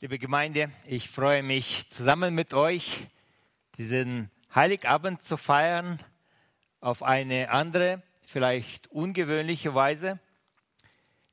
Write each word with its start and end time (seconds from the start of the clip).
Liebe 0.00 0.20
Gemeinde, 0.20 0.70
ich 0.86 1.10
freue 1.10 1.42
mich, 1.42 1.90
zusammen 1.90 2.32
mit 2.32 2.54
euch 2.54 3.08
diesen 3.78 4.30
Heiligabend 4.54 5.22
zu 5.22 5.36
feiern 5.36 5.98
auf 6.78 7.02
eine 7.02 7.50
andere, 7.50 8.00
vielleicht 8.22 8.86
ungewöhnliche 8.92 9.74
Weise, 9.74 10.20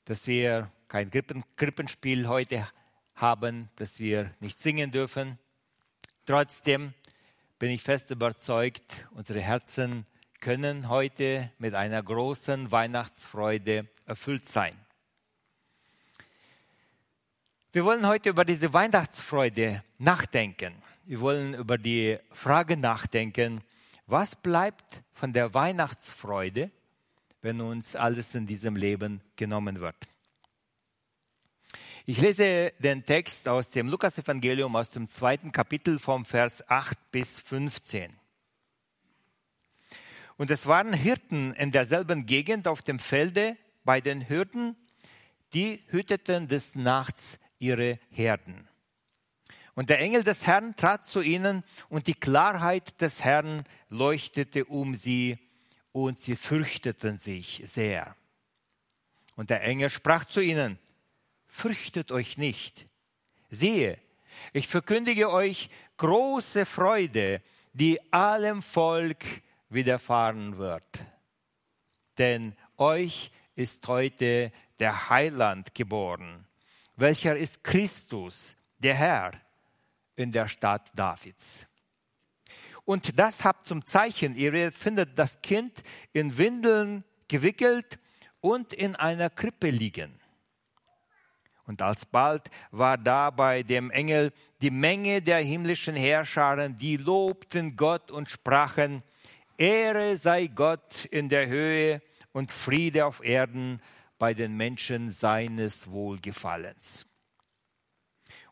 dass 0.05 0.25
wir 0.25 0.71
kein 0.87 1.11
Krippen, 1.11 1.43
Krippenspiel 1.57 2.27
heute 2.27 2.67
haben, 3.13 3.69
dass 3.75 3.99
wir 3.99 4.33
nicht 4.39 4.59
singen 4.59 4.89
dürfen. 4.91 5.37
Trotzdem 6.25 6.95
bin 7.59 7.69
ich 7.69 7.83
fest 7.83 8.09
überzeugt, 8.09 9.05
unsere 9.11 9.41
Herzen 9.41 10.07
können 10.39 10.89
heute 10.89 11.51
mit 11.59 11.75
einer 11.75 12.01
großen 12.01 12.71
Weihnachtsfreude 12.71 13.87
erfüllt 14.07 14.49
sein. 14.49 14.75
Wir 17.75 17.83
wollen 17.83 18.07
heute 18.07 18.29
über 18.29 18.45
diese 18.45 18.71
Weihnachtsfreude 18.71 19.83
nachdenken. 19.97 20.73
Wir 21.03 21.19
wollen 21.19 21.53
über 21.53 21.77
die 21.77 22.17
Frage 22.31 22.77
nachdenken, 22.77 23.59
was 24.07 24.33
bleibt 24.37 25.03
von 25.11 25.33
der 25.33 25.53
Weihnachtsfreude, 25.53 26.71
wenn 27.41 27.59
uns 27.59 27.97
alles 27.97 28.33
in 28.33 28.47
diesem 28.47 28.77
Leben 28.77 29.19
genommen 29.35 29.81
wird. 29.81 29.97
Ich 32.05 32.17
lese 32.21 32.71
den 32.79 33.03
Text 33.03 33.45
aus 33.49 33.71
dem 33.71 33.89
Lukasevangelium 33.89 34.73
aus 34.77 34.91
dem 34.91 35.09
zweiten 35.09 35.51
Kapitel 35.51 35.99
vom 35.99 36.23
Vers 36.23 36.65
8 36.69 36.97
bis 37.11 37.41
15. 37.41 38.09
Und 40.37 40.49
es 40.49 40.65
waren 40.65 40.93
Hirten 40.93 41.51
in 41.51 41.73
derselben 41.73 42.25
Gegend 42.25 42.69
auf 42.69 42.83
dem 42.83 42.99
Felde 42.99 43.57
bei 43.83 43.99
den 43.99 44.29
Hürden, 44.29 44.77
die 45.53 45.83
hüteten 45.89 46.47
des 46.47 46.75
Nachts 46.75 47.37
ihre 47.65 47.99
Herden. 48.09 48.67
Und 49.73 49.89
der 49.89 49.99
Engel 49.99 50.23
des 50.23 50.47
Herrn 50.47 50.75
trat 50.75 51.05
zu 51.05 51.21
ihnen 51.21 51.63
und 51.89 52.07
die 52.07 52.13
Klarheit 52.13 53.01
des 53.01 53.23
Herrn 53.23 53.63
leuchtete 53.89 54.65
um 54.65 54.95
sie 54.95 55.37
und 55.91 56.19
sie 56.19 56.35
fürchteten 56.35 57.17
sich 57.17 57.61
sehr. 57.65 58.15
Und 59.35 59.49
der 59.49 59.63
Engel 59.63 59.89
sprach 59.89 60.25
zu 60.25 60.39
ihnen, 60.39 60.79
fürchtet 61.47 62.11
euch 62.11 62.37
nicht. 62.37 62.85
Siehe, 63.49 63.97
ich 64.53 64.67
verkündige 64.67 65.29
euch 65.29 65.69
große 65.97 66.65
Freude, 66.65 67.41
die 67.73 67.99
allem 68.13 68.61
Volk 68.61 69.25
widerfahren 69.69 70.57
wird. 70.57 71.03
Denn 72.17 72.55
euch 72.77 73.31
ist 73.55 73.85
heute 73.87 74.51
der 74.79 75.09
Heiland 75.09 75.75
geboren, 75.75 76.44
welcher 76.95 77.35
ist 77.35 77.63
Christus, 77.63 78.55
der 78.77 78.95
Herr, 78.95 79.33
in 80.15 80.31
der 80.31 80.47
Stadt 80.47 80.89
Davids. 80.95 81.65
Und 82.85 83.17
das 83.17 83.43
habt 83.43 83.67
zum 83.67 83.85
Zeichen, 83.85 84.35
ihr 84.35 84.71
findet 84.71 85.17
das 85.17 85.41
Kind 85.41 85.81
in 86.13 86.37
Windeln 86.37 87.03
gewickelt 87.27 87.97
und 88.41 88.73
in 88.73 88.95
einer 88.95 89.29
Krippe 89.29 89.71
liegen. 89.71 90.19
Und 91.65 91.81
alsbald 91.81 92.51
war 92.69 92.97
da 92.97 93.31
bei 93.31 93.63
dem 93.63 93.89
Engel 93.89 94.31
die 94.61 94.69
Menge 94.69 95.21
der 95.21 95.39
himmlischen 95.39 95.95
Herrscharen, 95.95 96.77
die 96.77 96.97
lobten 96.97 97.75
Gott 97.75 98.11
und 98.11 98.29
sprachen, 98.29 99.01
Ehre 99.57 100.15
sei 100.17 100.47
Gott 100.47 101.05
in 101.05 101.29
der 101.29 101.47
Höhe 101.47 102.01
und 102.33 102.51
Friede 102.51 103.05
auf 103.05 103.23
Erden 103.23 103.81
bei 104.17 104.33
den 104.33 104.55
Menschen 104.55 105.11
seines 105.11 105.89
Wohlgefallens. 105.89 107.05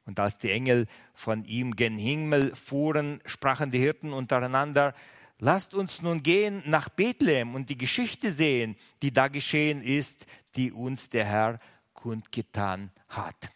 Und 0.06 0.20
als 0.20 0.38
die 0.38 0.52
Engel 0.52 0.88
von 1.14 1.46
ihm 1.46 1.76
gen 1.76 1.98
Himmel 1.98 2.56
fuhren, 2.56 3.22
sprachen 3.26 3.72
die 3.72 3.80
Hirten 3.80 4.12
untereinander, 4.12 4.94
lasst 5.40 5.74
uns 5.74 6.02
nun 6.02 6.24
gehen 6.24 6.62
nach 6.66 6.90
Bethlehem 6.90 7.56
und 7.56 7.70
die 7.70 7.78
Geschichte 7.78 8.32
sehen, 8.32 8.76
die 9.02 9.12
da 9.12 9.30
geschehen 9.30 9.82
ist, 9.82 10.26
die 10.56 10.72
uns 10.72 11.10
der 11.10 11.26
Herr 11.26 11.60
kundgetan 11.94 12.92
hat. 13.08 13.50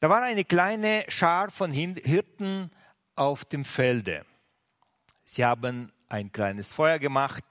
Da 0.00 0.10
war 0.10 0.22
eine 0.22 0.44
kleine 0.44 1.04
Schar 1.08 1.50
von 1.50 1.70
Hirten 1.70 2.70
auf 3.14 3.44
dem 3.44 3.64
Felde. 3.64 4.26
Sie 5.24 5.44
haben 5.44 5.92
ein 6.08 6.30
kleines 6.30 6.72
Feuer 6.72 6.98
gemacht, 6.98 7.44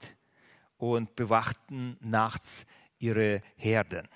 und 0.92 1.16
bewachten 1.16 1.96
nachts 2.00 2.66
ihre 2.98 3.42
Herden. 3.56 4.08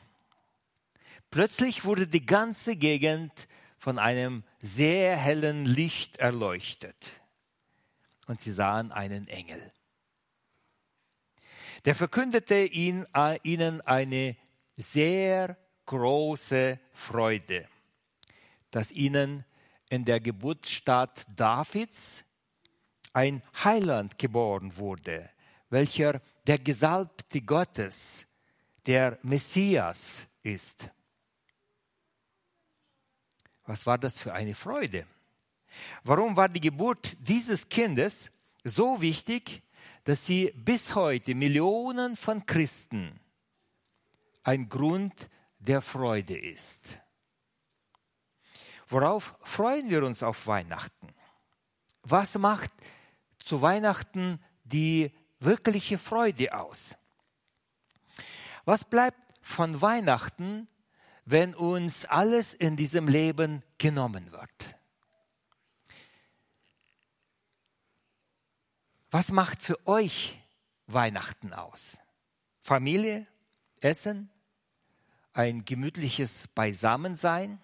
Plötzlich 1.30 1.84
wurde 1.84 2.06
die 2.06 2.24
ganze 2.24 2.76
Gegend 2.76 3.48
von 3.78 3.98
einem 3.98 4.44
sehr 4.58 5.16
hellen 5.16 5.64
Licht 5.64 6.16
erleuchtet 6.16 6.96
und 8.26 8.40
sie 8.40 8.52
sahen 8.52 8.92
einen 8.92 9.28
Engel. 9.28 9.72
Der 11.84 11.94
verkündete 11.94 12.64
ihnen 12.64 13.06
eine 13.82 14.36
sehr 14.76 15.56
große 15.86 16.78
Freude, 16.92 17.66
dass 18.70 18.92
ihnen 18.92 19.44
in 19.88 20.04
der 20.04 20.20
Geburtsstadt 20.20 21.26
Davids 21.34 22.24
ein 23.12 23.42
Heiland 23.64 24.18
geboren 24.18 24.76
wurde, 24.76 25.30
welcher 25.70 26.20
der 26.46 26.58
Gesalbte 26.58 27.40
Gottes, 27.42 28.26
der 28.86 29.18
Messias 29.22 30.26
ist. 30.42 30.88
Was 33.64 33.84
war 33.84 33.98
das 33.98 34.18
für 34.18 34.32
eine 34.32 34.54
Freude? 34.54 35.06
Warum 36.04 36.36
war 36.36 36.48
die 36.48 36.60
Geburt 36.60 37.16
dieses 37.20 37.68
Kindes 37.68 38.30
so 38.64 39.00
wichtig, 39.00 39.62
dass 40.04 40.24
sie 40.24 40.52
bis 40.56 40.94
heute 40.94 41.34
Millionen 41.34 42.16
von 42.16 42.46
Christen 42.46 43.20
ein 44.42 44.68
Grund 44.68 45.28
der 45.58 45.82
Freude 45.82 46.38
ist? 46.38 46.98
Worauf 48.88 49.34
freuen 49.42 49.90
wir 49.90 50.02
uns 50.02 50.22
auf 50.22 50.46
Weihnachten? 50.46 51.08
Was 52.02 52.38
macht 52.38 52.70
zu 53.38 53.60
Weihnachten 53.60 54.42
die 54.64 55.12
wirkliche 55.40 55.98
Freude 55.98 56.54
aus. 56.58 56.96
Was 58.64 58.84
bleibt 58.84 59.22
von 59.40 59.80
Weihnachten, 59.80 60.68
wenn 61.24 61.54
uns 61.54 62.04
alles 62.04 62.54
in 62.54 62.76
diesem 62.76 63.08
Leben 63.08 63.62
genommen 63.78 64.32
wird? 64.32 64.50
Was 69.10 69.30
macht 69.30 69.62
für 69.62 69.86
euch 69.86 70.38
Weihnachten 70.86 71.54
aus? 71.54 71.96
Familie, 72.62 73.26
Essen, 73.80 74.30
ein 75.32 75.64
gemütliches 75.64 76.48
Beisammensein? 76.48 77.60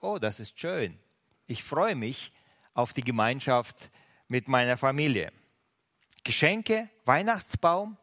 Oh, 0.00 0.18
das 0.18 0.38
ist 0.38 0.60
schön. 0.60 0.98
Ich 1.46 1.64
freue 1.64 1.96
mich 1.96 2.32
auf 2.74 2.92
die 2.92 3.02
Gemeinschaft 3.02 3.90
mit 4.28 4.46
meiner 4.46 4.76
Familie. 4.76 5.32
Geschenke, 6.24 6.88
Weihnachtsbaum. 7.04 7.98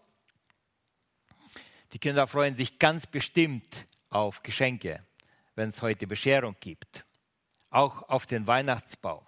Die 1.91 1.99
Kinder 1.99 2.27
freuen 2.27 2.55
sich 2.55 2.77
ganz 2.77 3.07
bestimmt 3.07 3.87
auf 4.11 4.43
Geschenke, 4.43 5.03
wenn 5.55 5.69
es 5.69 5.81
heute 5.81 6.05
Bescherung 6.05 6.55
gibt. 6.59 7.03
Auch 7.71 8.07
auf 8.09 8.27
den 8.27 8.45
Weihnachtsbaum. 8.45 9.25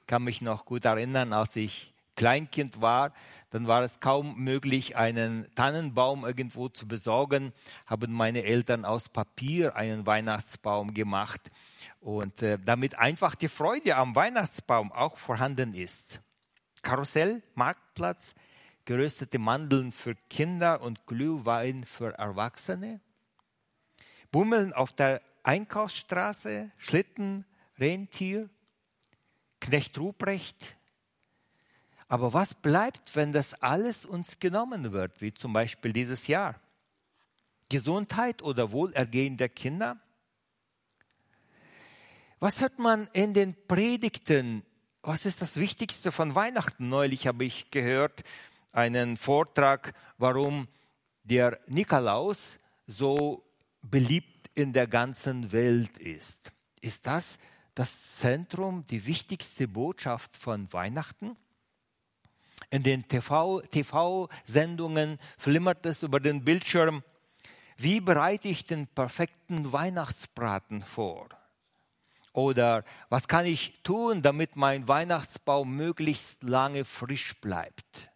Ich 0.00 0.06
kann 0.06 0.24
mich 0.24 0.42
noch 0.42 0.66
gut 0.66 0.84
erinnern, 0.84 1.32
als 1.32 1.56
ich 1.56 1.92
Kleinkind 2.14 2.82
war, 2.82 3.14
dann 3.50 3.66
war 3.66 3.82
es 3.82 4.00
kaum 4.00 4.36
möglich, 4.36 4.96
einen 4.96 5.52
Tannenbaum 5.54 6.26
irgendwo 6.26 6.68
zu 6.68 6.86
besorgen, 6.86 7.52
haben 7.86 8.12
meine 8.12 8.42
Eltern 8.44 8.84
aus 8.84 9.08
Papier 9.08 9.76
einen 9.76 10.04
Weihnachtsbaum 10.06 10.92
gemacht 10.92 11.50
und 12.00 12.42
äh, 12.42 12.58
damit 12.62 12.98
einfach 12.98 13.34
die 13.34 13.48
Freude 13.48 13.96
am 13.96 14.14
Weihnachtsbaum 14.14 14.92
auch 14.92 15.16
vorhanden 15.16 15.72
ist. 15.72 16.20
Karussell, 16.82 17.42
Marktplatz, 17.54 18.34
geröstete 18.84 19.38
Mandeln 19.38 19.92
für 19.92 20.14
Kinder 20.28 20.82
und 20.82 21.06
Glühwein 21.06 21.84
für 21.84 22.12
Erwachsene. 22.18 23.00
Bummeln 24.30 24.72
auf 24.72 24.92
der 24.92 25.22
Einkaufsstraße, 25.44 26.70
Schlitten, 26.78 27.44
Rentier, 27.78 28.48
Knecht 29.60 29.98
Ruprecht. 29.98 30.76
Aber 32.08 32.32
was 32.32 32.54
bleibt, 32.54 33.16
wenn 33.16 33.32
das 33.32 33.54
alles 33.54 34.04
uns 34.04 34.38
genommen 34.38 34.92
wird, 34.92 35.20
wie 35.20 35.32
zum 35.32 35.52
Beispiel 35.52 35.92
dieses 35.92 36.26
Jahr? 36.26 36.60
Gesundheit 37.68 38.42
oder 38.42 38.72
Wohlergehen 38.72 39.36
der 39.36 39.48
Kinder? 39.48 39.98
Was 42.38 42.60
hört 42.60 42.78
man 42.78 43.08
in 43.12 43.34
den 43.34 43.54
Predigten 43.66 44.62
was 45.02 45.26
ist 45.26 45.42
das 45.42 45.56
Wichtigste 45.56 46.12
von 46.12 46.34
Weihnachten? 46.34 46.88
Neulich 46.88 47.26
habe 47.26 47.44
ich 47.44 47.70
gehört 47.70 48.22
einen 48.72 49.16
Vortrag, 49.16 49.94
warum 50.16 50.68
der 51.24 51.58
Nikolaus 51.66 52.58
so 52.86 53.44
beliebt 53.82 54.50
in 54.54 54.72
der 54.72 54.86
ganzen 54.86 55.52
Welt 55.52 55.98
ist. 55.98 56.52
Ist 56.80 57.06
das 57.06 57.38
das 57.74 58.16
Zentrum, 58.16 58.86
die 58.88 59.06
wichtigste 59.06 59.66
Botschaft 59.66 60.36
von 60.36 60.72
Weihnachten? 60.72 61.36
In 62.70 62.82
den 62.82 63.06
TV-Sendungen 63.08 65.18
TV 65.18 65.24
flimmert 65.36 65.84
es 65.84 66.02
über 66.02 66.20
den 66.20 66.44
Bildschirm. 66.44 67.02
Wie 67.76 68.00
bereite 68.00 68.48
ich 68.48 68.66
den 68.66 68.86
perfekten 68.86 69.72
Weihnachtsbraten 69.72 70.84
vor? 70.84 71.28
Oder 72.32 72.84
was 73.08 73.28
kann 73.28 73.44
ich 73.44 73.82
tun, 73.82 74.22
damit 74.22 74.56
mein 74.56 74.88
Weihnachtsbaum 74.88 75.76
möglichst 75.76 76.42
lange 76.42 76.84
frisch 76.84 77.38
bleibt? 77.40 78.10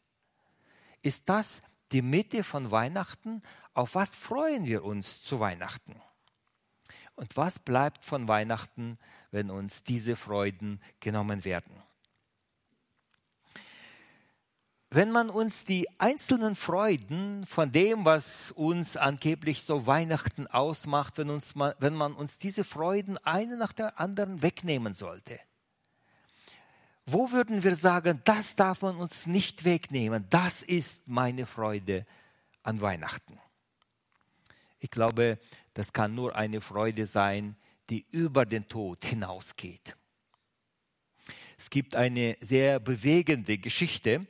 Ist 1.02 1.28
das 1.28 1.62
die 1.92 2.02
Mitte 2.02 2.42
von 2.42 2.70
Weihnachten? 2.70 3.42
Auf 3.74 3.94
was 3.94 4.16
freuen 4.16 4.64
wir 4.64 4.84
uns 4.84 5.22
zu 5.22 5.38
Weihnachten? 5.38 6.00
Und 7.14 7.36
was 7.36 7.58
bleibt 7.58 8.02
von 8.04 8.28
Weihnachten, 8.28 8.98
wenn 9.30 9.50
uns 9.50 9.82
diese 9.82 10.16
Freuden 10.16 10.80
genommen 11.00 11.44
werden? 11.44 11.85
Wenn 14.90 15.10
man 15.10 15.30
uns 15.30 15.64
die 15.64 15.88
einzelnen 15.98 16.54
Freuden 16.54 17.44
von 17.46 17.72
dem, 17.72 18.04
was 18.04 18.52
uns 18.52 18.96
angeblich 18.96 19.62
so 19.62 19.86
Weihnachten 19.86 20.46
ausmacht, 20.46 21.18
wenn, 21.18 21.30
uns, 21.30 21.54
wenn 21.56 21.94
man 21.94 22.14
uns 22.14 22.38
diese 22.38 22.62
Freuden 22.62 23.18
eine 23.18 23.56
nach 23.56 23.72
der 23.72 23.98
anderen 23.98 24.42
wegnehmen 24.42 24.94
sollte, 24.94 25.38
wo 27.04 27.30
würden 27.30 27.62
wir 27.62 27.76
sagen, 27.76 28.20
das 28.24 28.56
darf 28.56 28.82
man 28.82 28.96
uns 28.96 29.26
nicht 29.26 29.64
wegnehmen, 29.64 30.26
das 30.30 30.62
ist 30.62 31.06
meine 31.06 31.46
Freude 31.46 32.04
an 32.62 32.80
Weihnachten? 32.80 33.38
Ich 34.78 34.90
glaube, 34.90 35.38
das 35.74 35.92
kann 35.92 36.14
nur 36.14 36.34
eine 36.36 36.60
Freude 36.60 37.06
sein, 37.06 37.56
die 37.90 38.06
über 38.10 38.44
den 38.44 38.68
Tod 38.68 39.04
hinausgeht. 39.04 39.96
Es 41.58 41.70
gibt 41.70 41.94
eine 41.94 42.36
sehr 42.40 42.80
bewegende 42.80 43.58
Geschichte, 43.58 44.26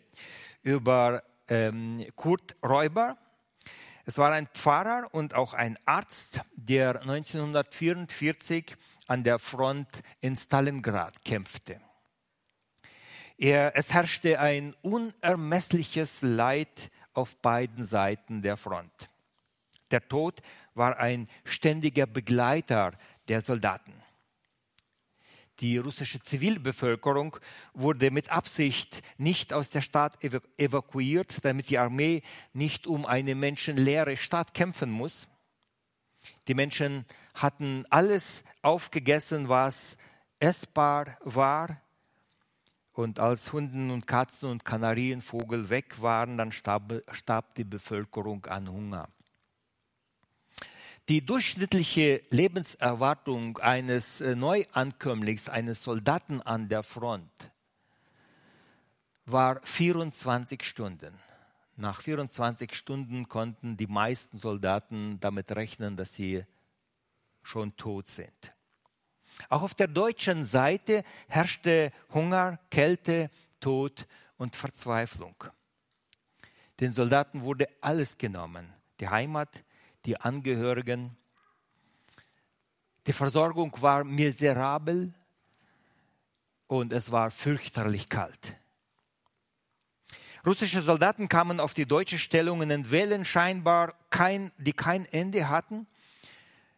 über 0.66 1.22
ähm, 1.48 2.04
Kurt 2.16 2.56
Räuber. 2.60 3.16
Es 4.04 4.18
war 4.18 4.32
ein 4.32 4.48
Pfarrer 4.48 5.06
und 5.12 5.34
auch 5.34 5.54
ein 5.54 5.78
Arzt, 5.84 6.40
der 6.56 7.02
1944 7.02 8.76
an 9.06 9.22
der 9.22 9.38
Front 9.38 9.88
in 10.20 10.36
Stalingrad 10.36 11.24
kämpfte. 11.24 11.80
Er, 13.38 13.76
es 13.76 13.92
herrschte 13.92 14.40
ein 14.40 14.74
unermessliches 14.82 16.22
Leid 16.22 16.90
auf 17.14 17.36
beiden 17.36 17.84
Seiten 17.84 18.42
der 18.42 18.56
Front. 18.56 19.08
Der 19.92 20.08
Tod 20.08 20.42
war 20.74 20.98
ein 20.98 21.28
ständiger 21.44 22.06
Begleiter 22.06 22.92
der 23.28 23.40
Soldaten. 23.40 23.94
Die 25.60 25.78
russische 25.78 26.22
Zivilbevölkerung 26.22 27.38
wurde 27.72 28.10
mit 28.10 28.30
Absicht 28.30 29.02
nicht 29.16 29.54
aus 29.54 29.70
der 29.70 29.80
Stadt 29.80 30.22
evakuiert, 30.22 31.44
damit 31.44 31.70
die 31.70 31.78
Armee 31.78 32.22
nicht 32.52 32.86
um 32.86 33.06
eine 33.06 33.34
menschenleere 33.34 34.18
Stadt 34.18 34.52
kämpfen 34.52 34.90
muss. 34.90 35.28
Die 36.48 36.54
Menschen 36.54 37.06
hatten 37.34 37.84
alles 37.88 38.44
aufgegessen, 38.62 39.48
was 39.48 39.96
essbar 40.40 41.16
war. 41.24 41.80
Und 42.92 43.20
als 43.20 43.52
Hunden 43.52 43.90
und 43.90 44.06
Katzen 44.06 44.50
und 44.50 44.64
Kanarienvogel 44.64 45.68
weg 45.68 46.00
waren, 46.00 46.36
dann 46.36 46.52
starb, 46.52 47.02
starb 47.12 47.54
die 47.54 47.64
Bevölkerung 47.64 48.44
an 48.46 48.70
Hunger. 48.70 49.08
Die 51.08 51.24
durchschnittliche 51.24 52.24
Lebenserwartung 52.30 53.58
eines 53.58 54.20
äh, 54.20 54.34
Neuankömmlings, 54.34 55.48
eines 55.48 55.84
Soldaten 55.84 56.42
an 56.42 56.68
der 56.68 56.82
Front, 56.82 57.52
war 59.24 59.60
24 59.62 60.64
Stunden. 60.64 61.16
Nach 61.76 62.02
24 62.02 62.74
Stunden 62.74 63.28
konnten 63.28 63.76
die 63.76 63.86
meisten 63.86 64.38
Soldaten 64.38 65.20
damit 65.20 65.52
rechnen, 65.52 65.96
dass 65.96 66.12
sie 66.12 66.44
schon 67.44 67.76
tot 67.76 68.08
sind. 68.08 68.52
Auch 69.48 69.62
auf 69.62 69.74
der 69.74 69.86
deutschen 69.86 70.44
Seite 70.44 71.04
herrschte 71.28 71.92
Hunger, 72.14 72.58
Kälte, 72.68 73.30
Tod 73.60 74.08
und 74.38 74.56
Verzweiflung. 74.56 75.36
Den 76.80 76.92
Soldaten 76.92 77.42
wurde 77.42 77.68
alles 77.80 78.18
genommen. 78.18 78.72
Die 78.98 79.08
Heimat, 79.08 79.62
die 80.06 80.20
Angehörigen. 80.20 81.16
Die 83.06 83.12
Versorgung 83.12 83.76
war 83.80 84.04
miserabel 84.04 85.12
und 86.66 86.92
es 86.92 87.10
war 87.12 87.30
fürchterlich 87.30 88.08
kalt. 88.08 88.56
Russische 90.44 90.80
Soldaten 90.80 91.28
kamen 91.28 91.58
auf 91.58 91.74
die 91.74 91.86
deutsche 91.86 92.18
Stellungen 92.18 92.70
in 92.70 92.90
Wellen, 92.90 93.24
scheinbar 93.24 93.94
kein, 94.10 94.52
die 94.58 94.72
kein 94.72 95.04
Ende 95.06 95.48
hatten. 95.48 95.88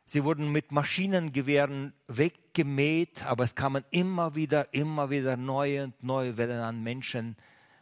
Sie 0.07 0.25
wurden 0.25 0.51
mit 0.51 0.73
Maschinengewehren 0.73 1.93
weggemäht, 2.07 3.25
aber 3.25 3.45
es 3.45 3.55
kamen 3.55 3.85
immer 3.91 4.35
wieder, 4.35 4.73
immer 4.73 5.11
wieder 5.11 5.37
neue 5.37 5.85
und 5.85 6.03
neue 6.03 6.39
Wellen 6.39 6.61
an 6.61 6.83
Menschen 6.83 7.37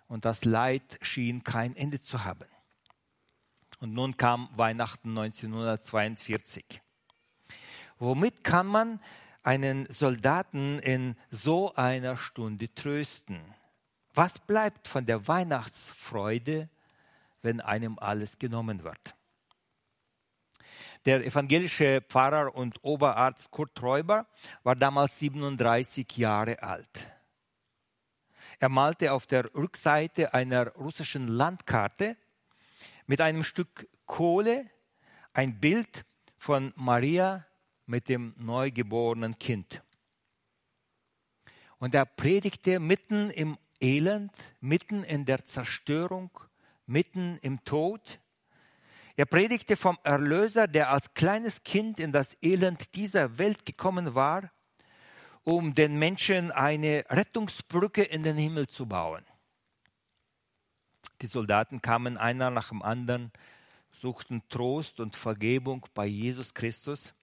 und 0.09 0.25
das 0.25 0.45
Leid 0.45 0.99
schien 1.03 1.45
kein 1.45 1.77
Ende 1.77 2.01
zu 2.01 2.25
haben. 2.25 2.47
Und 3.81 3.93
nun 3.93 4.17
kam 4.17 4.49
Weihnachten 4.57 5.11
1942. 5.11 6.81
Womit 7.99 8.45
kann 8.45 8.67
man 8.67 9.01
einen 9.43 9.87
Soldaten 9.91 10.79
in 10.79 11.17
so 11.31 11.75
einer 11.75 12.17
Stunde 12.17 12.75
trösten? 12.75 13.41
Was 14.15 14.39
bleibt 14.39 14.89
von 14.89 15.05
der 15.07 15.29
Weihnachtsfreude, 15.29 16.69
wenn 17.43 17.61
einem 17.61 17.99
alles 17.99 18.39
genommen 18.39 18.83
wird? 18.83 19.15
Der 21.05 21.25
evangelische 21.25 22.01
Pfarrer 22.01 22.55
und 22.55 22.83
Oberarzt 22.83 23.51
Kurt 23.51 23.81
Räuber 23.81 24.27
war 24.65 24.75
damals 24.75 25.19
37 25.21 26.17
Jahre 26.17 26.61
alt. 26.63 27.13
Er 28.59 28.69
malte 28.69 29.13
auf 29.13 29.27
der 29.27 29.55
Rückseite 29.55 30.35
einer 30.35 30.73
russischen 30.75 31.29
Landkarte 31.29 32.17
mit 33.07 33.21
einem 33.21 33.45
Stück 33.45 33.89
Kohle 34.07 34.71
ein 35.33 35.61
Bild 35.61 36.05
von 36.39 36.73
Maria 36.77 37.47
mit 37.87 38.09
dem 38.09 38.35
neugeborenen 38.39 39.39
Kind. 39.39 39.83
Und 41.79 41.95
er 41.95 42.07
predigte 42.07 42.81
mitten 42.81 43.31
im 43.31 43.57
Elend, 43.81 44.33
mitten 44.61 45.03
in 45.05 45.25
der 45.25 45.45
Zerstörung, 45.45 46.31
mitten 46.87 47.39
im 47.43 47.63
Tod. 47.65 48.19
Er 49.17 49.27
predigte 49.27 49.77
vom 49.77 49.99
Erlöser, 50.03 50.67
der 50.67 50.91
als 50.91 51.13
kleines 51.15 51.63
Kind 51.63 52.01
in 52.01 52.13
das 52.13 52.37
Elend 52.43 52.95
dieser 52.95 53.39
Welt 53.39 53.67
gekommen 53.67 54.15
war, 54.15 54.51
um 55.43 55.75
den 55.75 55.99
Menschen 55.99 56.51
eine 56.51 57.05
Rettungsbrücke 57.09 58.03
in 58.03 58.23
den 58.23 58.37
Himmel 58.37 58.67
zu 58.67 58.87
bauen. 58.87 59.25
Die 61.23 61.27
Soldaten 61.27 61.81
kamen 61.81 62.17
einer 62.17 62.51
nach 62.51 62.69
dem 62.69 62.83
anderen, 62.83 63.33
suchten 63.93 64.43
Trost 64.49 65.01
und 65.01 65.17
Vergebung 65.17 65.87
bei 65.95 66.07
Jesus 66.07 66.55
Christus 66.55 67.15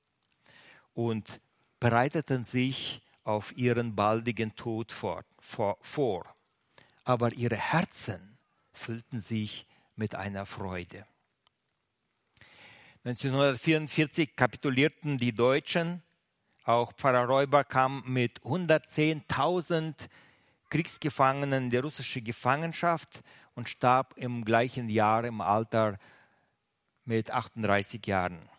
und 0.93 1.39
bereiteten 1.79 2.45
sich 2.45 3.01
auf 3.23 3.55
ihren 3.57 3.95
baldigen 3.95 4.55
Tod 4.55 4.91
vor, 4.91 5.23
vor. 5.81 6.35
Aber 7.03 7.33
ihre 7.33 7.57
Herzen 7.57 8.37
füllten 8.73 9.19
sich 9.19 9.67
mit 9.95 10.15
einer 10.15 10.45
Freude. 10.45 11.05
1944 13.05 14.35
kapitulierten 14.35 15.17
die 15.17 15.33
Deutschen. 15.33 16.01
Auch 16.63 16.93
Pfarrer 16.93 17.25
Räuber 17.25 17.65
kam 17.65 18.01
mit 18.05 18.39
110.000 18.41 19.93
Kriegsgefangenen 20.69 21.65
in 21.65 21.69
die 21.69 21.77
russische 21.77 22.21
Gefangenschaft 22.21 23.21
und 23.55 23.69
starb 23.69 24.13
im 24.17 24.45
gleichen 24.45 24.89
Jahr 24.89 25.23
im 25.25 25.41
Alter 25.41 25.97
mit 27.05 27.31
38 27.31 28.05
Jahren. 28.05 28.49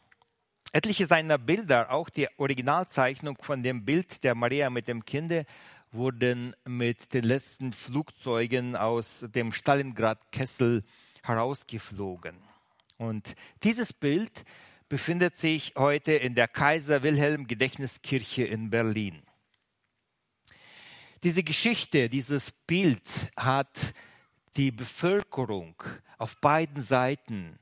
Etliche 0.73 1.07
seiner 1.07 1.39
Bilder, 1.39 1.93
auch 1.93 2.09
die 2.09 2.29
Originalzeichnung 2.37 3.39
von 3.41 3.63
dem 3.63 3.85
Bild 3.85 4.25
der 4.25 4.35
Maria 4.35 4.71
mit 4.71 4.89
dem 4.89 5.05
Kinde, 5.05 5.47
wurden 5.93 6.55
mit 6.65 7.15
den 7.15 7.25
letzten 7.25 7.73
Flugzeugen 7.73 8.75
aus 8.75 9.25
dem 9.35 9.53
Stalingrad-Kessel 9.53 10.83
herausgeflogen. 11.23 12.37
Und 12.97 13.37
dieses 13.63 13.93
Bild 13.93 14.45
befindet 14.89 15.39
sich 15.39 15.75
heute 15.77 16.13
in 16.13 16.35
der 16.35 16.49
Kaiser 16.49 17.03
Wilhelm 17.03 17.47
Gedächtniskirche 17.47 18.45
in 18.45 18.71
Berlin. 18.71 19.23
Diese 21.23 21.43
Geschichte, 21.43 22.09
dieses 22.09 22.53
Bild 22.53 23.09
hat 23.37 23.95
die 24.56 24.70
Bevölkerung 24.70 25.75
auf 26.18 26.40
beiden 26.40 26.82
Seiten 26.82 27.58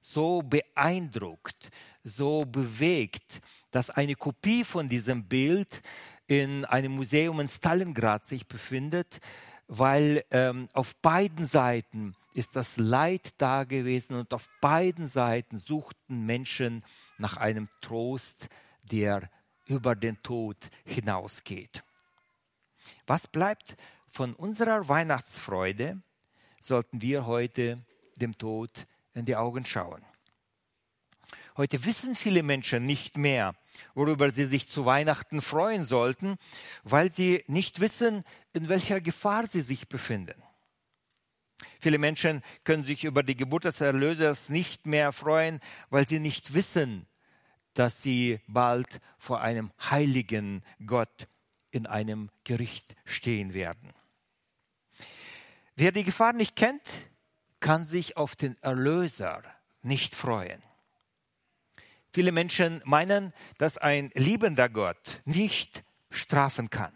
so 0.00 0.42
beeindruckt, 0.42 1.70
so 2.02 2.44
bewegt, 2.44 3.40
dass 3.70 3.90
eine 3.90 4.14
Kopie 4.14 4.64
von 4.64 4.88
diesem 4.88 5.24
Bild 5.24 5.82
in 6.26 6.64
einem 6.64 6.92
Museum 6.92 7.40
in 7.40 7.48
Stalingrad 7.48 8.26
sich 8.26 8.46
befindet, 8.46 9.20
weil 9.66 10.24
ähm, 10.30 10.68
auf 10.72 10.96
beiden 10.96 11.44
Seiten 11.44 12.14
ist 12.32 12.56
das 12.56 12.76
Leid 12.76 13.34
da 13.38 13.64
gewesen 13.64 14.14
und 14.16 14.32
auf 14.32 14.48
beiden 14.60 15.06
Seiten 15.06 15.58
suchten 15.58 16.24
Menschen 16.24 16.84
nach 17.18 17.36
einem 17.36 17.68
Trost, 17.80 18.48
der 18.82 19.30
über 19.66 19.94
den 19.94 20.22
Tod 20.22 20.56
hinausgeht. 20.84 21.82
Was 23.06 23.26
bleibt 23.26 23.76
von 24.08 24.34
unserer 24.34 24.88
Weihnachtsfreude, 24.88 26.00
sollten 26.60 27.02
wir 27.02 27.26
heute 27.26 27.84
dem 28.16 28.36
Tod 28.36 28.70
in 29.14 29.24
die 29.24 29.36
Augen 29.36 29.64
schauen. 29.64 30.02
Heute 31.56 31.84
wissen 31.84 32.14
viele 32.14 32.44
Menschen 32.44 32.86
nicht 32.86 33.16
mehr, 33.16 33.56
worüber 33.94 34.30
sie 34.30 34.44
sich 34.44 34.70
zu 34.70 34.86
Weihnachten 34.86 35.42
freuen 35.42 35.84
sollten, 35.84 36.36
weil 36.84 37.10
sie 37.10 37.42
nicht 37.48 37.80
wissen, 37.80 38.24
in 38.52 38.68
welcher 38.68 39.00
Gefahr 39.00 39.46
sie 39.46 39.62
sich 39.62 39.88
befinden. 39.88 40.40
Viele 41.80 41.98
Menschen 41.98 42.42
können 42.62 42.84
sich 42.84 43.04
über 43.04 43.22
die 43.22 43.36
Geburt 43.36 43.64
des 43.64 43.80
Erlösers 43.80 44.48
nicht 44.48 44.86
mehr 44.86 45.12
freuen, 45.12 45.60
weil 45.90 46.08
sie 46.08 46.20
nicht 46.20 46.54
wissen, 46.54 47.06
dass 47.74 48.02
sie 48.02 48.40
bald 48.46 49.00
vor 49.18 49.40
einem 49.40 49.72
heiligen 49.80 50.62
Gott 50.86 51.28
in 51.70 51.86
einem 51.86 52.30
Gericht 52.44 52.94
stehen 53.04 53.54
werden. 53.54 53.92
Wer 55.80 55.92
die 55.92 56.02
Gefahr 56.02 56.32
nicht 56.32 56.56
kennt, 56.56 56.82
kann 57.60 57.86
sich 57.86 58.16
auf 58.16 58.34
den 58.34 58.60
Erlöser 58.64 59.44
nicht 59.80 60.16
freuen. 60.16 60.60
Viele 62.12 62.32
Menschen 62.32 62.82
meinen, 62.84 63.32
dass 63.58 63.78
ein 63.78 64.10
liebender 64.14 64.68
Gott 64.68 65.22
nicht 65.24 65.84
strafen 66.10 66.68
kann. 66.68 66.92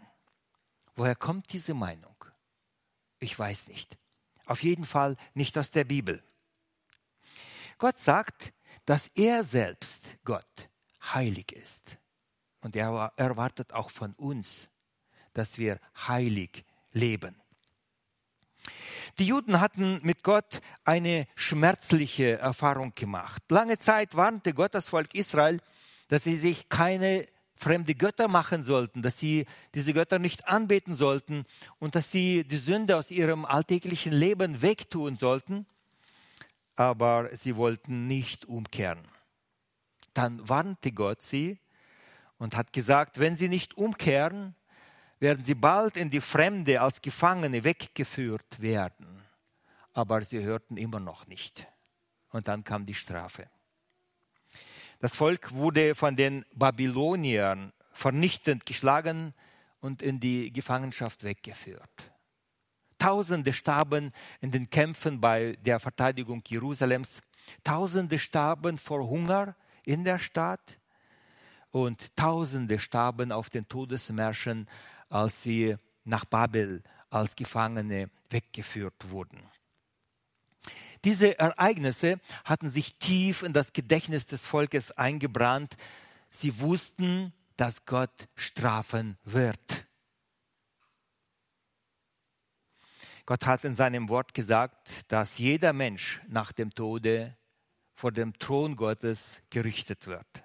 Woher 0.95 1.15
kommt 1.15 1.53
diese 1.53 1.73
Meinung? 1.73 2.25
Ich 3.19 3.39
weiß 3.39 3.69
nicht. 3.69 3.97
Auf 4.47 4.63
jeden 4.63 4.83
Fall 4.83 5.15
nicht 5.33 5.57
aus 5.57 5.71
der 5.71 5.85
Bibel. 5.85 6.21
Gott 7.77 7.99
sagt, 7.99 8.51
dass 8.83 9.07
er 9.15 9.45
selbst, 9.45 10.03
Gott, 10.25 10.69
heilig 11.13 11.53
ist. 11.53 11.99
Und 12.59 12.75
er 12.75 13.13
erwartet 13.15 13.71
auch 13.71 13.91
von 13.91 14.13
uns, 14.15 14.67
dass 15.31 15.57
wir 15.57 15.79
heilig 15.95 16.65
leben. 16.91 17.42
Die 19.19 19.27
Juden 19.27 19.59
hatten 19.59 19.99
mit 20.03 20.23
Gott 20.23 20.61
eine 20.85 21.27
schmerzliche 21.35 22.39
Erfahrung 22.39 22.93
gemacht. 22.95 23.43
Lange 23.49 23.77
Zeit 23.77 24.15
warnte 24.15 24.53
Gott 24.53 24.73
das 24.73 24.89
Volk 24.89 25.13
Israel, 25.13 25.59
dass 26.07 26.23
sie 26.23 26.35
sich 26.35 26.69
keine 26.69 27.27
fremde 27.55 27.95
Götter 27.95 28.27
machen 28.27 28.63
sollten, 28.63 29.01
dass 29.01 29.19
sie 29.19 29.45
diese 29.73 29.93
Götter 29.93 30.19
nicht 30.19 30.47
anbeten 30.47 30.95
sollten 30.95 31.45
und 31.79 31.95
dass 31.95 32.11
sie 32.11 32.43
die 32.43 32.57
Sünde 32.57 32.97
aus 32.97 33.11
ihrem 33.11 33.45
alltäglichen 33.45 34.11
Leben 34.11 34.61
wegtun 34.61 35.17
sollten. 35.17 35.65
Aber 36.75 37.29
sie 37.33 37.55
wollten 37.55 38.07
nicht 38.07 38.45
umkehren. 38.45 39.07
Dann 40.13 40.47
warnte 40.47 40.91
Gott 40.91 41.21
sie 41.21 41.59
und 42.37 42.55
hat 42.57 42.73
gesagt, 42.73 43.19
wenn 43.19 43.37
sie 43.37 43.47
nicht 43.47 43.77
umkehren, 43.77 44.55
werden 45.19 45.45
sie 45.45 45.55
bald 45.55 45.97
in 45.97 46.09
die 46.09 46.21
Fremde 46.21 46.81
als 46.81 47.01
Gefangene 47.01 47.63
weggeführt 47.63 48.61
werden. 48.61 49.21
Aber 49.93 50.23
sie 50.23 50.43
hörten 50.43 50.77
immer 50.77 50.99
noch 50.99 51.27
nicht. 51.27 51.67
Und 52.31 52.47
dann 52.47 52.63
kam 52.63 52.85
die 52.85 52.95
Strafe. 52.95 53.47
Das 54.99 55.15
Volk 55.15 55.53
wurde 55.53 55.95
von 55.95 56.15
den 56.15 56.45
Babyloniern 56.53 57.73
vernichtend 57.91 58.65
geschlagen 58.65 59.33
und 59.79 60.01
in 60.01 60.19
die 60.19 60.51
Gefangenschaft 60.51 61.23
weggeführt. 61.23 62.13
Tausende 62.97 63.51
starben 63.51 64.13
in 64.39 64.51
den 64.51 64.69
Kämpfen 64.69 65.19
bei 65.19 65.57
der 65.61 65.81
Verteidigung 65.81 66.41
Jerusalems. 66.47 67.21
Tausende 67.63 68.17
starben 68.17 68.77
vor 68.77 69.07
Hunger 69.09 69.57
in 69.83 70.05
der 70.05 70.19
Stadt 70.19 70.79
und 71.71 72.15
Tausende 72.15 72.79
starben 72.79 73.31
auf 73.33 73.49
den 73.49 73.67
Todesmärschen 73.67 74.69
als 75.13 75.43
sie 75.43 75.75
nach 76.03 76.25
Babel 76.25 76.81
als 77.09 77.35
Gefangene 77.35 78.09
weggeführt 78.29 79.09
wurden. 79.09 79.39
Diese 81.03 81.37
Ereignisse 81.37 82.19
hatten 82.43 82.69
sich 82.69 82.95
tief 82.95 83.43
in 83.43 83.53
das 83.53 83.73
Gedächtnis 83.73 84.25
des 84.25 84.45
Volkes 84.45 84.91
eingebrannt. 84.91 85.75
Sie 86.31 86.59
wussten, 86.59 87.31
dass 87.57 87.85
Gott 87.85 88.27
strafen 88.35 89.17
wird. 89.23 89.85
Gott 93.25 93.45
hat 93.45 93.63
in 93.63 93.75
seinem 93.75 94.09
Wort 94.09 94.33
gesagt, 94.33 94.89
dass 95.09 95.37
jeder 95.37 95.73
Mensch 95.73 96.21
nach 96.27 96.51
dem 96.51 96.73
Tode 96.73 97.37
vor 97.93 98.11
dem 98.11 98.37
Thron 98.39 98.75
Gottes 98.75 99.41
gerichtet 99.49 100.07
wird. 100.07 100.43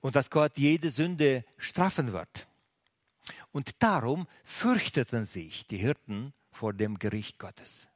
Und 0.00 0.14
dass 0.14 0.30
Gott 0.30 0.56
jede 0.56 0.90
Sünde 0.90 1.44
strafen 1.56 2.12
wird. 2.12 2.46
Und 3.52 3.82
darum 3.82 4.26
fürchteten 4.44 5.24
sich 5.24 5.66
die 5.66 5.78
Hirten 5.78 6.32
vor 6.50 6.72
dem 6.72 6.98
Gericht 6.98 7.38
Gottes. 7.38 7.88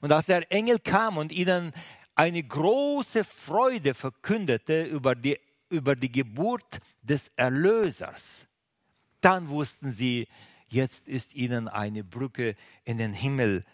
Und 0.00 0.12
als 0.12 0.26
der 0.26 0.50
Engel 0.50 0.78
kam 0.78 1.18
und 1.18 1.32
ihnen 1.32 1.72
eine 2.14 2.42
große 2.42 3.24
Freude 3.24 3.94
verkündete 3.94 4.84
über 4.84 5.14
die, 5.14 5.38
über 5.68 5.94
die 5.96 6.10
Geburt 6.10 6.80
des 7.02 7.30
Erlösers, 7.36 8.46
dann 9.20 9.48
wussten 9.48 9.92
sie, 9.92 10.28
jetzt 10.68 11.08
ist 11.08 11.34
ihnen 11.34 11.68
eine 11.68 12.04
Brücke 12.04 12.56
in 12.84 12.98
den 12.98 13.12
Himmel 13.12 13.64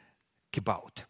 gebaut. 0.50 1.06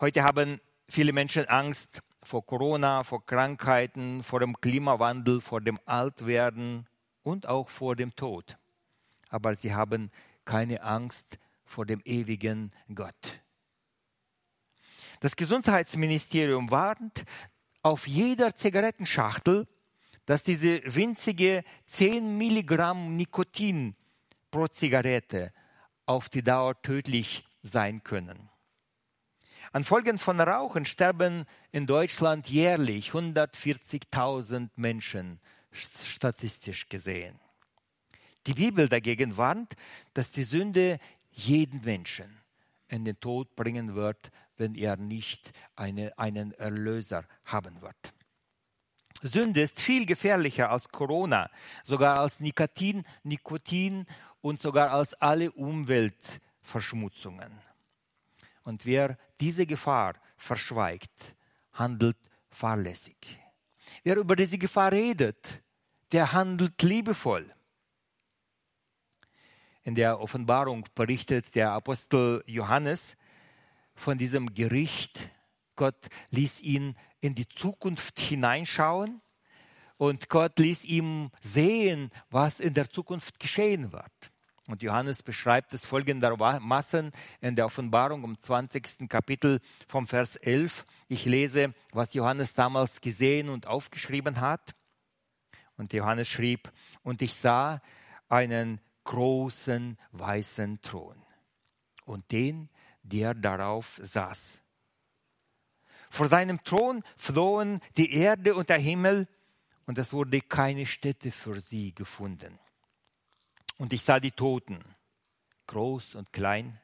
Heute 0.00 0.22
haben 0.22 0.60
viele 0.88 1.12
Menschen 1.12 1.46
Angst 1.46 2.02
vor 2.28 2.44
Corona, 2.44 3.04
vor 3.04 3.24
Krankheiten, 3.24 4.22
vor 4.22 4.40
dem 4.40 4.60
Klimawandel, 4.60 5.40
vor 5.40 5.62
dem 5.62 5.80
Altwerden 5.86 6.86
und 7.22 7.46
auch 7.46 7.70
vor 7.70 7.96
dem 7.96 8.14
Tod. 8.14 8.58
Aber 9.30 9.54
sie 9.54 9.74
haben 9.74 10.10
keine 10.44 10.82
Angst 10.82 11.38
vor 11.64 11.86
dem 11.86 12.02
ewigen 12.04 12.72
Gott. 12.94 13.40
Das 15.20 15.36
Gesundheitsministerium 15.36 16.70
warnt 16.70 17.24
auf 17.82 18.06
jeder 18.06 18.54
Zigarettenschachtel, 18.54 19.66
dass 20.26 20.42
diese 20.42 20.82
winzige 20.84 21.64
10 21.86 22.36
Milligramm 22.36 23.16
Nikotin 23.16 23.96
pro 24.50 24.68
Zigarette 24.68 25.50
auf 26.04 26.28
die 26.28 26.42
Dauer 26.42 26.80
tödlich 26.82 27.46
sein 27.62 28.04
können. 28.04 28.50
An 29.72 29.84
Folgen 29.84 30.18
von 30.18 30.40
Rauchen 30.40 30.86
sterben 30.86 31.44
in 31.72 31.86
Deutschland 31.86 32.48
jährlich 32.48 33.10
140.000 33.10 34.70
Menschen, 34.76 35.40
statistisch 35.70 36.88
gesehen. 36.88 37.38
Die 38.46 38.54
Bibel 38.54 38.88
dagegen 38.88 39.36
warnt, 39.36 39.74
dass 40.14 40.30
die 40.30 40.44
Sünde 40.44 40.98
jeden 41.30 41.82
Menschen 41.82 42.40
in 42.88 43.04
den 43.04 43.20
Tod 43.20 43.54
bringen 43.56 43.94
wird, 43.94 44.30
wenn 44.56 44.74
er 44.74 44.96
nicht 44.96 45.52
eine, 45.76 46.18
einen 46.18 46.52
Erlöser 46.52 47.26
haben 47.44 47.82
wird. 47.82 48.14
Sünde 49.20 49.60
ist 49.60 49.78
viel 49.80 50.06
gefährlicher 50.06 50.70
als 50.70 50.88
Corona, 50.88 51.50
sogar 51.84 52.20
als 52.20 52.40
Nikotin, 52.40 53.04
Nikotin 53.22 54.06
und 54.40 54.62
sogar 54.62 54.92
als 54.92 55.12
alle 55.14 55.52
Umweltverschmutzungen. 55.52 57.67
Und 58.68 58.84
wer 58.84 59.16
diese 59.40 59.64
Gefahr 59.64 60.20
verschweigt, 60.36 61.36
handelt 61.72 62.18
fahrlässig. 62.50 63.16
Wer 64.02 64.16
über 64.16 64.36
diese 64.36 64.58
Gefahr 64.58 64.92
redet, 64.92 65.62
der 66.12 66.34
handelt 66.34 66.82
liebevoll. 66.82 67.50
In 69.84 69.94
der 69.94 70.20
Offenbarung 70.20 70.84
berichtet 70.94 71.54
der 71.54 71.72
Apostel 71.72 72.44
Johannes 72.46 73.16
von 73.94 74.18
diesem 74.18 74.52
Gericht. 74.52 75.30
Gott 75.74 76.06
ließ 76.28 76.60
ihn 76.60 76.94
in 77.22 77.34
die 77.34 77.48
Zukunft 77.48 78.20
hineinschauen 78.20 79.22
und 79.96 80.28
Gott 80.28 80.58
ließ 80.58 80.84
ihm 80.84 81.30
sehen, 81.40 82.10
was 82.28 82.60
in 82.60 82.74
der 82.74 82.90
Zukunft 82.90 83.40
geschehen 83.40 83.92
wird. 83.92 84.30
Und 84.68 84.82
Johannes 84.82 85.22
beschreibt 85.22 85.72
es 85.72 85.86
folgendermaßen 85.86 87.10
in 87.40 87.56
der 87.56 87.64
Offenbarung 87.64 88.22
im 88.22 88.38
20. 88.38 89.08
Kapitel 89.08 89.60
vom 89.88 90.06
Vers 90.06 90.36
11. 90.36 90.84
Ich 91.08 91.24
lese, 91.24 91.72
was 91.92 92.12
Johannes 92.12 92.52
damals 92.52 93.00
gesehen 93.00 93.48
und 93.48 93.66
aufgeschrieben 93.66 94.42
hat. 94.42 94.74
Und 95.78 95.94
Johannes 95.94 96.28
schrieb, 96.28 96.70
und 97.02 97.22
ich 97.22 97.34
sah 97.34 97.80
einen 98.28 98.80
großen 99.04 99.96
weißen 100.12 100.82
Thron 100.82 101.16
und 102.04 102.30
den, 102.30 102.68
der 103.02 103.32
darauf 103.32 103.98
saß. 104.02 104.60
Vor 106.10 106.26
seinem 106.26 106.62
Thron 106.62 107.02
flohen 107.16 107.80
die 107.96 108.12
Erde 108.12 108.54
und 108.54 108.68
der 108.68 108.78
Himmel, 108.78 109.28
und 109.86 109.96
es 109.96 110.12
wurde 110.12 110.42
keine 110.42 110.84
Stätte 110.84 111.32
für 111.32 111.58
sie 111.58 111.94
gefunden. 111.94 112.58
Und 113.78 113.92
ich 113.92 114.02
sah 114.02 114.20
die 114.20 114.32
Toten, 114.32 114.84
groß 115.68 116.16
und 116.16 116.32
klein, 116.32 116.78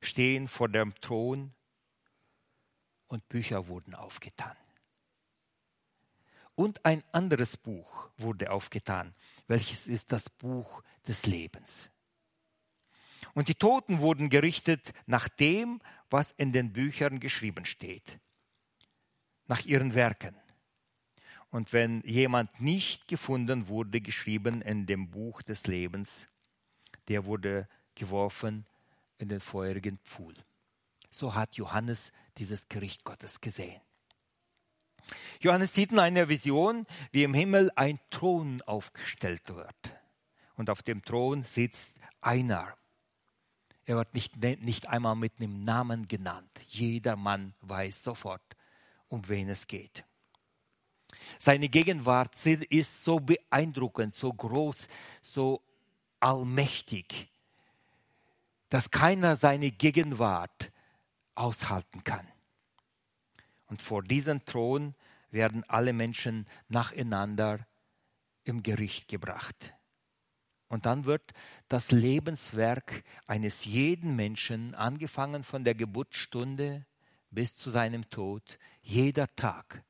stehen 0.00 0.48
vor 0.48 0.68
dem 0.68 0.94
Thron, 1.00 1.54
und 3.12 3.28
Bücher 3.28 3.68
wurden 3.68 3.94
aufgetan. 3.94 4.56
Und 6.54 6.84
ein 6.84 7.04
anderes 7.12 7.56
Buch 7.56 8.08
wurde 8.16 8.50
aufgetan, 8.50 9.14
welches 9.46 9.86
ist 9.86 10.12
das 10.12 10.30
Buch 10.30 10.82
des 11.06 11.26
Lebens. 11.26 11.90
Und 13.34 13.48
die 13.48 13.54
Toten 13.54 14.00
wurden 14.00 14.30
gerichtet 14.30 14.92
nach 15.06 15.28
dem, 15.28 15.80
was 16.10 16.32
in 16.32 16.52
den 16.52 16.72
Büchern 16.72 17.20
geschrieben 17.20 17.64
steht, 17.64 18.18
nach 19.46 19.64
ihren 19.64 19.94
Werken. 19.94 20.34
Und 21.52 21.74
wenn 21.74 22.00
jemand 22.06 22.62
nicht 22.62 23.06
gefunden 23.08 23.68
wurde, 23.68 24.00
geschrieben 24.00 24.62
in 24.62 24.86
dem 24.86 25.10
Buch 25.10 25.42
des 25.42 25.66
Lebens, 25.66 26.26
der 27.08 27.26
wurde 27.26 27.68
geworfen 27.94 28.64
in 29.18 29.28
den 29.28 29.40
feurigen 29.40 29.98
Pfuhl. 29.98 30.34
So 31.10 31.34
hat 31.34 31.56
Johannes 31.56 32.10
dieses 32.38 32.68
Gericht 32.68 33.04
Gottes 33.04 33.42
gesehen. 33.42 33.82
Johannes 35.40 35.74
sieht 35.74 35.92
in 35.92 35.98
einer 35.98 36.30
Vision, 36.30 36.86
wie 37.10 37.22
im 37.22 37.34
Himmel 37.34 37.70
ein 37.76 38.00
Thron 38.08 38.62
aufgestellt 38.62 39.54
wird. 39.54 39.76
Und 40.56 40.70
auf 40.70 40.82
dem 40.82 41.04
Thron 41.04 41.44
sitzt 41.44 41.98
einer. 42.22 42.74
Er 43.84 43.96
wird 43.96 44.14
nicht, 44.14 44.38
nicht 44.38 44.88
einmal 44.88 45.16
mit 45.16 45.34
einem 45.38 45.64
Namen 45.64 46.08
genannt. 46.08 46.50
Jeder 46.66 47.16
Mann 47.16 47.52
weiß 47.60 48.02
sofort, 48.02 48.56
um 49.08 49.28
wen 49.28 49.50
es 49.50 49.66
geht. 49.66 50.04
Seine 51.38 51.68
Gegenwart 51.68 52.34
ist 52.46 53.04
so 53.04 53.20
beeindruckend, 53.20 54.14
so 54.14 54.32
groß, 54.32 54.88
so 55.20 55.62
allmächtig, 56.20 57.28
dass 58.68 58.90
keiner 58.90 59.36
seine 59.36 59.70
Gegenwart 59.70 60.72
aushalten 61.34 62.04
kann. 62.04 62.26
Und 63.66 63.82
vor 63.82 64.02
diesem 64.02 64.44
Thron 64.44 64.94
werden 65.30 65.64
alle 65.68 65.92
Menschen 65.92 66.46
nacheinander 66.68 67.66
im 68.44 68.62
Gericht 68.62 69.08
gebracht. 69.08 69.74
Und 70.68 70.86
dann 70.86 71.04
wird 71.04 71.32
das 71.68 71.90
Lebenswerk 71.90 73.04
eines 73.26 73.64
jeden 73.64 74.16
Menschen, 74.16 74.74
angefangen 74.74 75.44
von 75.44 75.64
der 75.64 75.74
Geburtsstunde 75.74 76.86
bis 77.30 77.56
zu 77.56 77.70
seinem 77.70 78.08
Tod, 78.10 78.58
jeder 78.80 79.34
Tag 79.36 79.82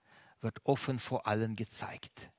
wird 0.42 0.60
offen 0.64 0.98
vor 0.98 1.26
allen 1.26 1.56
gezeigt. 1.56 2.30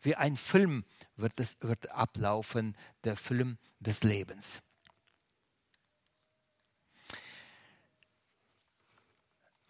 Wie 0.00 0.14
ein 0.14 0.36
Film 0.36 0.84
wird 1.16 1.38
es 1.40 1.56
wird 1.60 1.90
ablaufen, 1.90 2.76
der 3.04 3.16
Film 3.16 3.58
des 3.80 4.04
Lebens. 4.04 4.62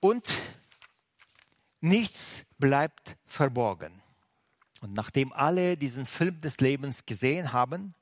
Und 0.01 0.37
nichts 1.81 2.45
bleibt 2.59 3.17
verborgen. 3.25 4.03
Und 4.81 4.95
nachdem 4.95 5.33
alle 5.33 5.77
diesen 5.77 6.07
Film 6.07 6.41
des 6.41 6.59
Lebens 6.59 7.07
gesehen 7.07 7.53
haben, 7.53 7.95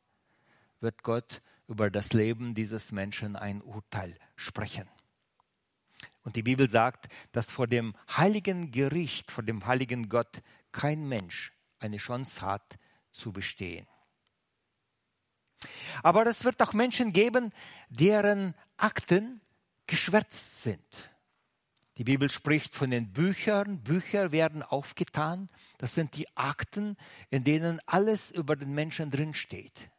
wird 0.80 1.02
Gott 1.02 1.42
über 1.68 1.90
das 1.90 2.14
Leben 2.14 2.54
dieses 2.54 2.90
Menschen 2.90 3.36
ein 3.36 3.60
Urteil 3.60 4.16
sprechen. 4.34 4.88
Und 6.22 6.36
die 6.36 6.42
Bibel 6.42 6.68
sagt, 6.68 7.08
dass 7.32 7.50
vor 7.50 7.66
dem 7.66 7.94
heiligen 8.16 8.70
Gericht, 8.70 9.30
vor 9.30 9.44
dem 9.44 9.66
heiligen 9.66 10.08
Gott 10.08 10.42
kein 10.72 11.08
Mensch 11.08 11.52
eine 11.78 11.96
Chance 11.96 12.42
hat 12.42 12.78
zu 13.10 13.32
bestehen. 13.32 13.86
Aber 16.02 16.26
es 16.26 16.44
wird 16.44 16.62
auch 16.62 16.72
Menschen 16.72 17.12
geben, 17.12 17.52
deren 17.88 18.54
Akten 18.76 19.40
geschwärzt 19.86 20.62
sind. 20.62 21.10
Die 21.96 22.04
Bibel 22.04 22.30
spricht 22.30 22.74
von 22.74 22.90
den 22.90 23.12
Büchern. 23.12 23.82
Bücher 23.82 24.32
werden 24.32 24.62
aufgetan. 24.62 25.50
Das 25.76 25.94
sind 25.94 26.16
die 26.16 26.34
Akten, 26.34 26.96
in 27.28 27.44
denen 27.44 27.78
alles 27.84 28.30
über 28.30 28.56
den 28.56 28.72
Menschen 28.72 29.10
drinsteht. 29.10 29.90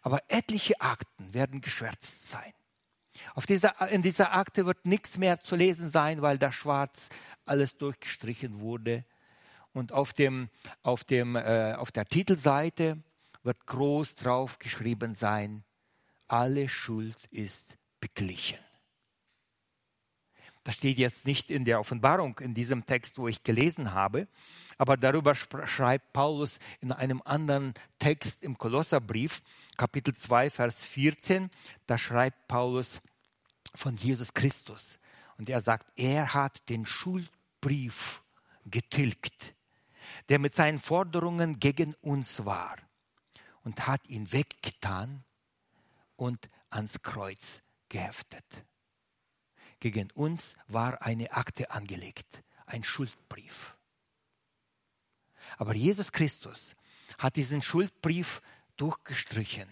Aber 0.00 0.22
etliche 0.28 0.80
Akten 0.80 1.34
werden 1.34 1.60
geschwärzt 1.60 2.28
sein. 2.28 2.54
Auf 3.34 3.46
dieser, 3.46 3.88
in 3.90 4.02
dieser 4.02 4.32
Akte 4.32 4.66
wird 4.66 4.84
nichts 4.86 5.18
mehr 5.18 5.40
zu 5.40 5.56
lesen 5.56 5.88
sein, 5.88 6.22
weil 6.22 6.38
da 6.38 6.52
schwarz 6.52 7.08
alles 7.44 7.76
durchgestrichen 7.76 8.60
wurde. 8.60 9.04
Und 9.72 9.92
auf, 9.92 10.12
dem, 10.12 10.48
auf, 10.82 11.04
dem, 11.04 11.36
äh, 11.36 11.74
auf 11.74 11.90
der 11.90 12.04
Titelseite 12.04 13.02
wird 13.42 13.66
groß 13.66 14.14
drauf 14.16 14.58
geschrieben 14.58 15.14
sein, 15.14 15.64
alle 16.28 16.68
Schuld 16.68 17.16
ist 17.30 17.76
beglichen. 18.00 18.58
Das 20.64 20.76
steht 20.76 20.98
jetzt 20.98 21.26
nicht 21.26 21.50
in 21.50 21.64
der 21.64 21.80
Offenbarung 21.80 22.38
in 22.38 22.54
diesem 22.54 22.86
Text, 22.86 23.18
wo 23.18 23.26
ich 23.26 23.42
gelesen 23.42 23.94
habe, 23.94 24.28
aber 24.78 24.96
darüber 24.96 25.34
schreibt 25.34 26.12
Paulus 26.12 26.60
in 26.80 26.92
einem 26.92 27.20
anderen 27.24 27.74
Text 27.98 28.44
im 28.44 28.56
Kolosserbrief, 28.58 29.42
Kapitel 29.76 30.14
2, 30.14 30.50
Vers 30.50 30.84
14. 30.84 31.50
Da 31.86 31.98
schreibt 31.98 32.46
Paulus 32.46 33.00
von 33.74 33.96
Jesus 33.96 34.34
Christus. 34.34 34.98
Und 35.38 35.48
er 35.48 35.60
sagt, 35.60 35.86
er 35.96 36.34
hat 36.34 36.68
den 36.68 36.86
Schuldbrief 36.86 38.22
getilgt, 38.66 39.54
der 40.28 40.38
mit 40.38 40.54
seinen 40.54 40.80
Forderungen 40.80 41.58
gegen 41.58 41.94
uns 42.00 42.44
war 42.44 42.76
und 43.64 43.86
hat 43.86 44.06
ihn 44.08 44.32
weggetan 44.32 45.24
und 46.16 46.48
ans 46.70 47.02
Kreuz 47.02 47.62
geheftet. 47.88 48.44
Gegen 49.80 50.10
uns 50.12 50.54
war 50.68 51.02
eine 51.02 51.32
Akte 51.32 51.70
angelegt, 51.70 52.42
ein 52.66 52.84
Schuldbrief. 52.84 53.76
Aber 55.58 55.74
Jesus 55.74 56.12
Christus 56.12 56.76
hat 57.18 57.36
diesen 57.36 57.62
Schuldbrief 57.62 58.40
durchgestrichen, 58.76 59.68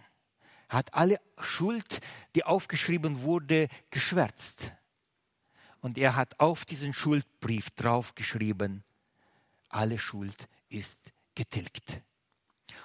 hat 0.71 0.95
alle 0.95 1.21
Schuld, 1.39 2.01
die 2.35 2.45
aufgeschrieben 2.45 3.23
wurde, 3.23 3.69
geschwärzt. 3.91 4.73
Und 5.81 5.99
er 5.99 6.17
hat 6.17 6.41
auf 6.41 6.65
diesen 6.65 6.95
Schuldbrief 6.95 7.71
draufgeschrieben, 7.71 8.85
alle 9.69 9.99
Schuld 9.99 10.49
ist 10.69 10.99
getilgt. 11.35 12.01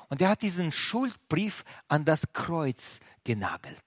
Und 0.09 0.21
er 0.21 0.29
hat 0.29 0.41
diesen 0.41 0.71
Schuldbrief 0.71 1.63
an 1.87 2.05
das 2.05 2.23
Kreuz 2.33 2.99
genagelt. 3.23 3.83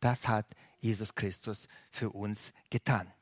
Das 0.00 0.28
hat 0.28 0.46
Jesus 0.78 1.14
Christus 1.14 1.68
für 1.90 2.10
uns 2.10 2.52
getan. 2.70 3.12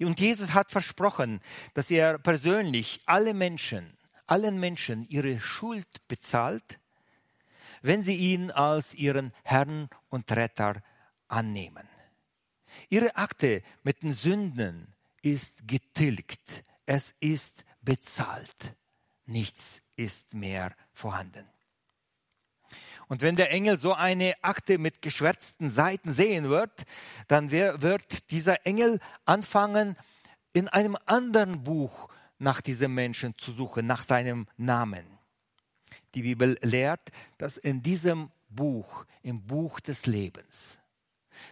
Und 0.00 0.20
Jesus 0.20 0.52
hat 0.52 0.70
versprochen, 0.70 1.40
dass 1.74 1.90
er 1.90 2.18
persönlich 2.18 3.00
alle 3.06 3.34
Menschen, 3.34 3.96
allen 4.26 4.58
Menschen 4.60 5.08
ihre 5.08 5.40
Schuld 5.40 5.86
bezahlt, 6.08 6.78
wenn 7.86 8.02
sie 8.02 8.16
ihn 8.16 8.50
als 8.50 8.94
ihren 8.94 9.32
Herrn 9.44 9.88
und 10.08 10.30
Retter 10.32 10.82
annehmen. 11.28 11.88
Ihre 12.88 13.16
Akte 13.16 13.62
mit 13.84 14.02
den 14.02 14.12
Sünden 14.12 14.92
ist 15.22 15.66
getilgt, 15.68 16.64
es 16.84 17.14
ist 17.20 17.64
bezahlt, 17.82 18.74
nichts 19.24 19.80
ist 19.96 20.34
mehr 20.34 20.74
vorhanden. 20.92 21.46
Und 23.08 23.22
wenn 23.22 23.36
der 23.36 23.52
Engel 23.52 23.78
so 23.78 23.94
eine 23.94 24.34
Akte 24.42 24.78
mit 24.78 25.00
geschwärzten 25.00 25.70
Seiten 25.70 26.12
sehen 26.12 26.48
wird, 26.48 26.84
dann 27.28 27.52
wird 27.52 28.30
dieser 28.32 28.66
Engel 28.66 28.98
anfangen, 29.24 29.96
in 30.52 30.68
einem 30.68 30.96
anderen 31.06 31.62
Buch 31.62 32.08
nach 32.38 32.60
diesem 32.60 32.94
Menschen 32.94 33.38
zu 33.38 33.52
suchen, 33.52 33.86
nach 33.86 34.04
seinem 34.04 34.48
Namen. 34.56 35.15
Die 36.16 36.22
Bibel 36.22 36.58
lehrt, 36.62 37.12
dass 37.36 37.58
in 37.58 37.82
diesem 37.82 38.30
Buch, 38.48 39.04
im 39.22 39.42
Buch 39.42 39.80
des 39.80 40.06
Lebens, 40.06 40.78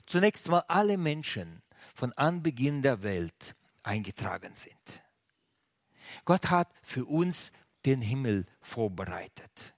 zunächst 0.06 0.48
mal 0.48 0.64
alle 0.68 0.96
Menschen 0.96 1.60
von 1.94 2.14
Anbeginn 2.14 2.80
der 2.80 3.02
Welt 3.02 3.54
eingetragen 3.82 4.54
sind. 4.54 5.02
Gott 6.24 6.48
hat 6.48 6.72
für 6.82 7.04
uns 7.04 7.52
den 7.84 8.00
Himmel 8.00 8.46
vorbereitet. 8.62 9.74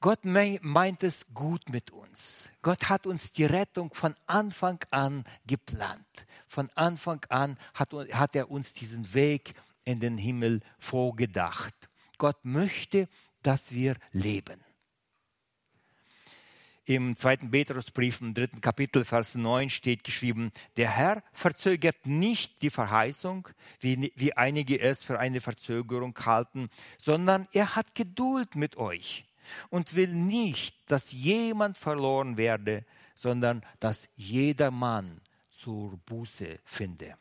Gott 0.00 0.24
meint 0.24 1.02
es 1.02 1.26
gut 1.34 1.68
mit 1.68 1.90
uns. 1.90 2.48
Gott 2.62 2.88
hat 2.88 3.08
uns 3.08 3.32
die 3.32 3.44
Rettung 3.44 3.92
von 3.92 4.14
Anfang 4.26 4.78
an 4.92 5.24
geplant. 5.48 6.26
Von 6.46 6.70
Anfang 6.76 7.24
an 7.28 7.58
hat, 7.74 7.92
hat 7.92 8.36
er 8.36 8.52
uns 8.52 8.72
diesen 8.72 9.14
Weg 9.14 9.54
in 9.84 9.98
den 9.98 10.16
Himmel 10.16 10.60
vorgedacht. 10.78 11.74
Gott 12.18 12.44
möchte, 12.44 13.08
dass 13.42 13.72
wir 13.72 13.96
leben. 14.12 14.62
Im 16.88 17.16
zweiten 17.16 17.50
Petrusbrief, 17.50 18.20
im 18.20 18.32
dritten 18.32 18.60
Kapitel, 18.60 19.04
Vers 19.04 19.34
9 19.34 19.70
steht 19.70 20.04
geschrieben, 20.04 20.52
der 20.76 20.88
Herr 20.88 21.24
verzögert 21.32 22.06
nicht 22.06 22.62
die 22.62 22.70
Verheißung, 22.70 23.48
wie, 23.80 24.12
wie 24.14 24.34
einige 24.34 24.78
es 24.78 25.02
für 25.02 25.18
eine 25.18 25.40
Verzögerung 25.40 26.16
halten, 26.24 26.68
sondern 26.96 27.48
er 27.52 27.74
hat 27.74 27.96
Geduld 27.96 28.54
mit 28.54 28.76
euch 28.76 29.24
und 29.68 29.94
will 29.94 30.12
nicht, 30.12 30.76
dass 30.88 31.10
jemand 31.10 31.76
verloren 31.76 32.36
werde, 32.36 32.84
sondern 33.16 33.62
dass 33.80 34.08
jeder 34.14 34.70
Mann 34.70 35.20
zur 35.50 35.96
Buße 36.06 36.60
finde. 36.64 37.16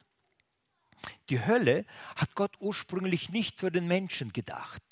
Die 1.29 1.45
Hölle 1.45 1.85
hat 2.15 2.35
Gott 2.35 2.55
ursprünglich 2.59 3.29
nicht 3.29 3.59
für 3.59 3.71
den 3.71 3.87
Menschen 3.87 4.31
gedacht, 4.31 4.83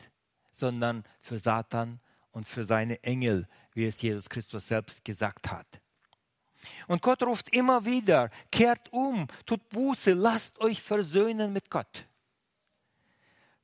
sondern 0.51 1.03
für 1.21 1.39
Satan 1.39 1.99
und 2.31 2.47
für 2.47 2.63
seine 2.63 3.03
Engel, 3.03 3.47
wie 3.73 3.85
es 3.85 4.01
Jesus 4.01 4.29
Christus 4.29 4.67
selbst 4.67 5.05
gesagt 5.05 5.51
hat. 5.51 5.67
Und 6.87 7.01
Gott 7.01 7.21
ruft 7.23 7.53
immer 7.53 7.85
wieder, 7.85 8.29
kehrt 8.51 8.91
um, 8.91 9.27
tut 9.45 9.67
Buße, 9.69 10.13
lasst 10.13 10.59
euch 10.59 10.81
versöhnen 10.81 11.53
mit 11.53 11.69
Gott. 11.69 12.07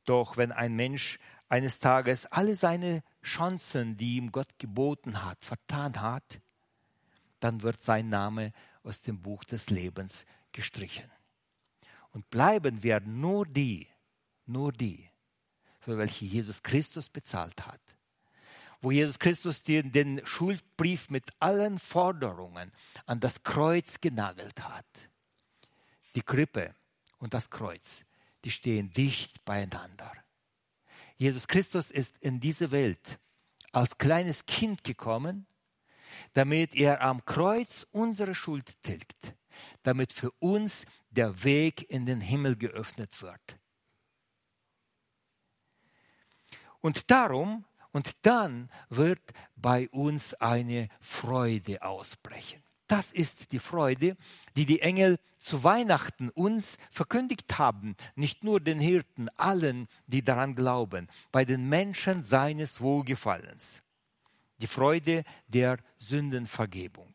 Doch 0.06 0.38
wenn 0.38 0.52
ein 0.52 0.76
Mensch 0.76 1.20
eines 1.48 1.80
Tages 1.80 2.26
alle 2.26 2.56
seine 2.56 3.04
Chancen, 3.24 3.98
die 3.98 4.18
ihm 4.18 4.32
Gott 4.32 4.60
geboten 4.60 5.24
hat, 5.24 5.44
vertan 5.44 6.02
hat, 6.02 6.42
dann 7.40 7.64
wird 7.64 7.82
sein 7.82 8.10
Name 8.10 8.52
aus 8.84 9.02
dem 9.02 9.22
Buch 9.22 9.44
des 9.44 9.70
Lebens 9.70 10.26
gestrichen. 10.52 11.10
Und 12.12 12.30
bleiben 12.30 12.84
werden 12.84 13.20
nur 13.20 13.46
die, 13.46 13.88
nur 14.46 14.72
die, 14.72 15.10
für 15.80 15.98
welche 15.98 16.26
Jesus 16.26 16.64
Christus 16.64 17.10
bezahlt 17.10 17.66
hat. 17.66 17.82
Wo 18.82 18.92
Jesus 18.92 19.20
Christus 19.20 19.64
den, 19.64 19.92
den 19.92 20.26
Schuldbrief 20.26 21.10
mit 21.10 21.32
allen 21.40 21.80
Forderungen 21.80 22.72
an 23.06 23.20
das 23.20 23.44
Kreuz 23.44 24.00
genagelt 24.00 24.62
hat. 24.64 24.86
Die 26.16 26.22
Krippe 26.22 26.74
und 27.18 27.34
das 27.34 27.50
Kreuz, 27.50 28.06
die 28.44 28.52
stehen 28.52 28.92
dicht 28.94 29.44
beieinander. 29.46 30.12
Jesus 31.18 31.48
Christus 31.48 31.92
ist 31.92 32.18
in 32.20 32.40
diese 32.40 32.72
Welt 32.72 33.20
als 33.72 33.98
kleines 33.98 34.46
Kind 34.46 34.84
gekommen, 34.84 35.46
damit 36.34 36.74
er 36.76 37.02
am 37.02 37.26
Kreuz 37.26 37.86
unsere 37.92 38.34
Schuld 38.34 38.82
tilgt, 38.84 39.36
damit 39.84 40.14
für 40.14 40.32
uns 40.40 40.86
der 41.10 41.44
Weg 41.44 41.90
in 41.90 42.06
den 42.06 42.22
Himmel 42.22 42.56
geöffnet 42.56 43.22
wird. 43.22 43.60
Und 46.82 47.12
darum 47.12 47.66
und 47.92 48.12
dann 48.22 48.70
wird 48.90 49.22
bei 49.56 49.90
uns 49.90 50.34
eine 50.36 50.90
Freude 51.00 51.82
ausbrechen. 51.82 52.62
Das 52.88 53.12
ist 53.12 53.52
die 53.52 53.60
Freude, 53.60 54.18
die 54.56 54.66
die 54.66 54.82
Engel 54.82 55.20
zu 55.38 55.64
Weihnachten 55.64 56.30
uns 56.30 56.78
verkündigt 56.92 57.60
haben, 57.60 57.96
nicht 58.16 58.44
nur 58.44 58.60
den 58.60 58.80
Hirten, 58.80 59.30
allen, 59.38 59.88
die 60.08 60.24
daran 60.24 60.56
glauben, 60.56 61.08
bei 61.32 61.46
den 61.46 61.70
Menschen 61.70 62.24
seines 62.24 62.82
Wohlgefallens. 62.82 63.84
Die 64.60 64.68
Freude 64.68 65.24
der 65.48 65.78
Sündenvergebung. 66.00 67.14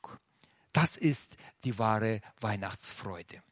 Das 0.75 0.97
ist 0.97 1.37
die 1.63 1.79
wahre 1.79 2.21
Weihnachtsfreude. 2.41 3.43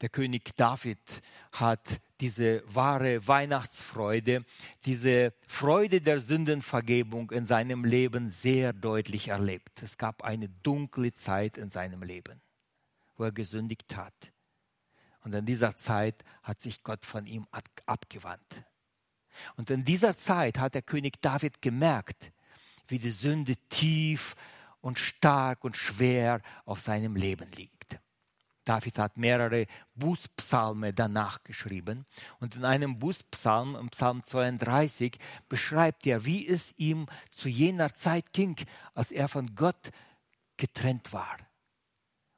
Der 0.00 0.08
König 0.08 0.54
David 0.56 0.98
hat 1.52 2.00
diese 2.20 2.62
wahre 2.66 3.26
Weihnachtsfreude, 3.28 4.44
diese 4.84 5.32
Freude 5.46 6.00
der 6.00 6.18
Sündenvergebung 6.18 7.30
in 7.30 7.46
seinem 7.46 7.84
Leben 7.84 8.32
sehr 8.32 8.72
deutlich 8.72 9.28
erlebt. 9.28 9.80
Es 9.80 9.96
gab 9.96 10.24
eine 10.24 10.48
dunkle 10.48 11.14
Zeit 11.14 11.56
in 11.56 11.70
seinem 11.70 12.02
Leben, 12.02 12.42
wo 13.16 13.22
er 13.24 13.32
gesündigt 13.32 13.96
hat. 13.96 14.32
Und 15.20 15.34
in 15.34 15.46
dieser 15.46 15.76
Zeit 15.76 16.24
hat 16.42 16.60
sich 16.60 16.82
Gott 16.82 17.06
von 17.06 17.26
ihm 17.26 17.46
abgewandt. 17.86 18.64
Und 19.56 19.70
in 19.70 19.84
dieser 19.84 20.16
Zeit 20.16 20.58
hat 20.58 20.74
der 20.74 20.82
König 20.82 21.22
David 21.22 21.62
gemerkt, 21.62 22.32
wie 22.88 22.98
die 22.98 23.10
Sünde 23.10 23.56
tief 23.68 24.34
und 24.86 25.00
stark 25.00 25.64
und 25.64 25.76
schwer 25.76 26.40
auf 26.64 26.78
seinem 26.78 27.16
Leben 27.16 27.50
liegt. 27.50 27.98
David 28.62 29.00
hat 29.00 29.16
mehrere 29.16 29.66
Bußpsalme 29.96 30.92
danach 30.92 31.42
geschrieben. 31.42 32.06
Und 32.38 32.54
in 32.54 32.64
einem 32.64 32.96
Bußpsalm, 33.00 33.74
im 33.74 33.88
Psalm 33.88 34.22
32, 34.22 35.18
beschreibt 35.48 36.06
er, 36.06 36.24
wie 36.24 36.46
es 36.46 36.72
ihm 36.76 37.06
zu 37.32 37.48
jener 37.48 37.94
Zeit 37.94 38.32
ging, 38.32 38.54
als 38.94 39.10
er 39.10 39.26
von 39.26 39.56
Gott 39.56 39.90
getrennt 40.56 41.12
war. 41.12 41.36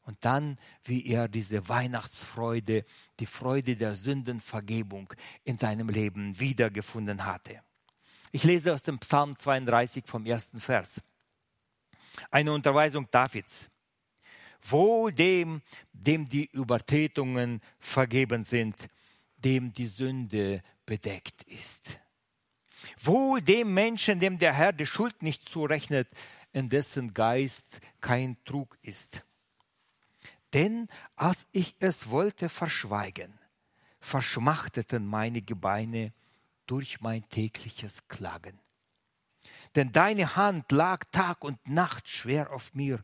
Und 0.00 0.16
dann, 0.24 0.58
wie 0.84 1.04
er 1.04 1.28
diese 1.28 1.68
Weihnachtsfreude, 1.68 2.86
die 3.20 3.26
Freude 3.26 3.76
der 3.76 3.94
Sündenvergebung 3.94 5.12
in 5.44 5.58
seinem 5.58 5.90
Leben 5.90 6.40
wiedergefunden 6.40 7.26
hatte. 7.26 7.60
Ich 8.32 8.44
lese 8.44 8.72
aus 8.72 8.82
dem 8.82 8.98
Psalm 9.00 9.36
32 9.36 10.04
vom 10.06 10.24
ersten 10.24 10.60
Vers. 10.60 11.02
Eine 12.30 12.52
Unterweisung 12.52 13.08
Davids. 13.10 13.68
Wohl 14.62 15.12
dem, 15.12 15.62
dem 15.92 16.28
die 16.28 16.46
Übertretungen 16.52 17.60
vergeben 17.78 18.44
sind, 18.44 18.76
dem 19.36 19.72
die 19.72 19.86
Sünde 19.86 20.62
bedeckt 20.84 21.42
ist. 21.44 21.98
Wohl 23.00 23.40
dem 23.40 23.72
Menschen, 23.72 24.20
dem 24.20 24.38
der 24.38 24.52
Herr 24.52 24.72
die 24.72 24.86
Schuld 24.86 25.22
nicht 25.22 25.48
zurechnet, 25.48 26.08
in 26.52 26.68
dessen 26.68 27.14
Geist 27.14 27.80
kein 28.00 28.36
Trug 28.44 28.78
ist. 28.82 29.22
Denn 30.54 30.88
als 31.16 31.46
ich 31.52 31.74
es 31.78 32.10
wollte 32.10 32.48
verschweigen, 32.48 33.38
verschmachteten 34.00 35.06
meine 35.06 35.42
Gebeine 35.42 36.12
durch 36.66 37.00
mein 37.00 37.28
tägliches 37.28 38.08
Klagen. 38.08 38.58
Denn 39.74 39.92
deine 39.92 40.36
Hand 40.36 40.72
lag 40.72 41.04
Tag 41.12 41.44
und 41.44 41.68
Nacht 41.68 42.08
schwer 42.08 42.52
auf 42.52 42.74
mir, 42.74 43.02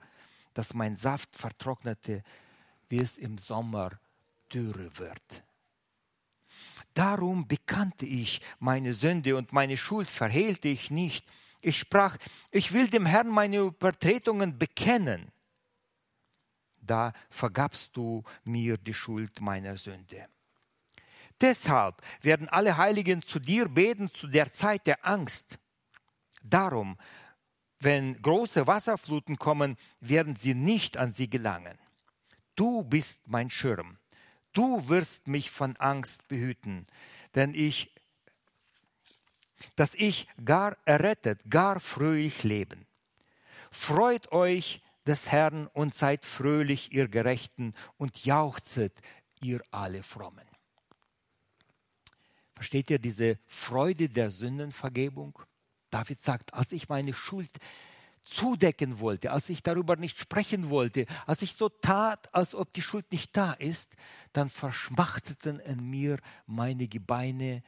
dass 0.54 0.74
mein 0.74 0.96
Saft 0.96 1.36
vertrocknete, 1.36 2.22
wie 2.88 3.00
es 3.00 3.18
im 3.18 3.38
Sommer 3.38 3.90
Dürre 4.52 4.96
wird. 4.98 5.44
Darum 6.94 7.48
bekannte 7.48 8.06
ich 8.06 8.40
meine 8.58 8.94
Sünde 8.94 9.36
und 9.36 9.52
meine 9.52 9.76
Schuld 9.76 10.08
verhehlte 10.08 10.68
ich 10.68 10.90
nicht. 10.90 11.26
Ich 11.60 11.78
sprach, 11.78 12.16
ich 12.50 12.72
will 12.72 12.88
dem 12.88 13.06
Herrn 13.06 13.28
meine 13.28 13.58
Übertretungen 13.58 14.58
bekennen. 14.58 15.32
Da 16.80 17.12
vergabst 17.30 17.96
du 17.96 18.22
mir 18.44 18.76
die 18.76 18.94
Schuld 18.94 19.40
meiner 19.40 19.76
Sünde. 19.76 20.28
Deshalb 21.40 22.00
werden 22.20 22.48
alle 22.48 22.76
Heiligen 22.76 23.22
zu 23.22 23.38
dir 23.38 23.68
beten 23.68 24.10
zu 24.10 24.28
der 24.28 24.52
Zeit 24.52 24.86
der 24.86 25.04
Angst. 25.04 25.58
Darum 26.44 26.96
wenn 27.84 28.20
große 28.22 28.66
Wasserfluten 28.66 29.36
kommen, 29.36 29.76
werden 30.00 30.36
sie 30.36 30.54
nicht 30.54 30.96
an 30.96 31.12
sie 31.12 31.28
gelangen. 31.28 31.78
Du 32.56 32.82
bist 32.82 33.28
mein 33.28 33.50
Schirm. 33.50 33.98
Du 34.54 34.88
wirst 34.88 35.26
mich 35.26 35.50
von 35.50 35.76
Angst 35.76 36.26
behüten, 36.28 36.86
denn 37.34 37.54
ich, 37.54 37.92
dass 39.76 39.94
ich 39.94 40.28
gar 40.44 40.76
errettet, 40.86 41.40
gar 41.50 41.78
fröhlich 41.78 42.42
leben. 42.42 42.86
Freut 43.70 44.32
euch 44.32 44.80
des 45.06 45.30
Herrn 45.30 45.66
und 45.66 45.94
seid 45.94 46.24
fröhlich, 46.24 46.92
ihr 46.92 47.08
Gerechten, 47.08 47.74
und 47.98 48.24
jauchzet, 48.24 48.94
ihr 49.42 49.60
alle 49.72 50.02
Frommen. 50.02 50.46
Versteht 52.54 52.88
ihr 52.88 53.00
diese 53.00 53.38
Freude 53.46 54.08
der 54.08 54.30
Sündenvergebung? 54.30 55.38
David 55.94 56.20
sagt, 56.20 56.54
als 56.54 56.72
ich 56.72 56.88
meine 56.88 57.14
Schuld 57.14 57.56
zudecken 58.24 58.98
wollte, 58.98 59.30
als 59.30 59.48
ich 59.48 59.62
darüber 59.62 59.94
nicht 59.94 60.18
sprechen 60.18 60.68
wollte, 60.68 61.06
als 61.24 61.40
ich 61.42 61.52
so 61.52 61.68
tat, 61.68 62.34
als 62.34 62.56
ob 62.56 62.72
die 62.72 62.82
Schuld 62.82 63.12
nicht 63.12 63.36
da 63.36 63.52
ist, 63.52 63.94
dann 64.32 64.50
verschmachteten 64.50 65.60
in 65.60 65.88
mir 65.88 66.18
meine 66.46 66.88
Gebeine, 66.88 67.62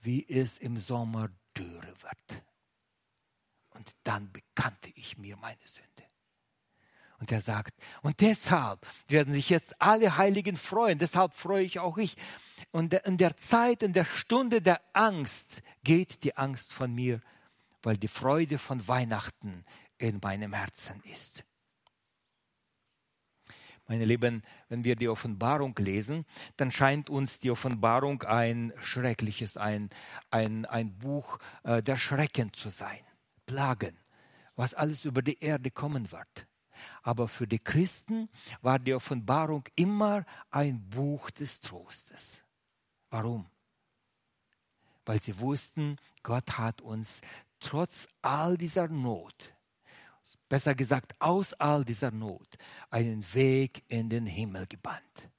wie 0.00 0.24
es 0.28 0.58
im 0.58 0.76
Sommer 0.78 1.28
dürre 1.56 1.92
wird. 2.02 2.44
Und 3.70 3.90
dann 4.04 4.30
bekannte 4.30 4.90
ich 4.94 5.18
mir 5.18 5.36
meine 5.38 5.66
Sünde. 5.66 5.88
Und 7.18 7.32
er 7.32 7.40
sagt, 7.40 7.74
und 8.02 8.20
deshalb 8.20 8.86
werden 9.08 9.32
sich 9.32 9.48
jetzt 9.48 9.80
alle 9.82 10.16
Heiligen 10.16 10.56
freuen, 10.56 11.00
deshalb 11.00 11.34
freue 11.34 11.64
ich 11.64 11.80
auch 11.80 11.98
ich. 11.98 12.16
Und 12.70 12.94
in 12.94 13.16
der 13.16 13.36
Zeit, 13.36 13.82
in 13.82 13.92
der 13.92 14.04
Stunde 14.04 14.62
der 14.62 14.80
Angst 14.92 15.62
geht 15.82 16.22
die 16.22 16.36
Angst 16.36 16.72
von 16.72 16.94
mir 16.94 17.20
weil 17.82 17.96
die 17.96 18.08
Freude 18.08 18.58
von 18.58 18.86
Weihnachten 18.88 19.64
in 19.98 20.18
meinem 20.22 20.52
Herzen 20.52 21.02
ist. 21.04 21.44
Meine 23.88 24.04
Lieben, 24.04 24.42
wenn 24.68 24.84
wir 24.84 24.96
die 24.96 25.08
Offenbarung 25.08 25.74
lesen, 25.76 26.24
dann 26.56 26.72
scheint 26.72 27.10
uns 27.10 27.40
die 27.40 27.50
Offenbarung 27.50 28.22
ein 28.22 28.72
schreckliches, 28.80 29.56
ein, 29.56 29.90
ein, 30.30 30.64
ein 30.66 30.96
Buch 30.98 31.38
äh, 31.64 31.82
der 31.82 31.96
Schrecken 31.96 32.52
zu 32.52 32.70
sein. 32.70 33.00
Plagen, 33.44 33.98
was 34.54 34.72
alles 34.74 35.04
über 35.04 35.20
die 35.20 35.38
Erde 35.40 35.70
kommen 35.70 36.10
wird. 36.12 36.46
Aber 37.02 37.28
für 37.28 37.46
die 37.46 37.58
Christen 37.58 38.28
war 38.60 38.78
die 38.78 38.94
Offenbarung 38.94 39.64
immer 39.76 40.24
ein 40.50 40.88
Buch 40.88 41.30
des 41.30 41.60
Trostes. 41.60 42.40
Warum? 43.10 43.46
Weil 45.04 45.20
sie 45.20 45.38
wussten, 45.38 45.96
Gott 46.22 46.56
hat 46.56 46.80
uns 46.80 47.20
trotz 47.62 48.08
all 48.20 48.56
dieser 48.56 48.88
Not, 48.88 49.54
besser 50.48 50.74
gesagt 50.74 51.14
aus 51.20 51.54
all 51.54 51.84
dieser 51.84 52.10
Not, 52.10 52.48
einen 52.90 53.24
Weg 53.34 53.84
in 53.88 54.10
den 54.10 54.26
Himmel 54.26 54.66
gebannt. 54.66 55.30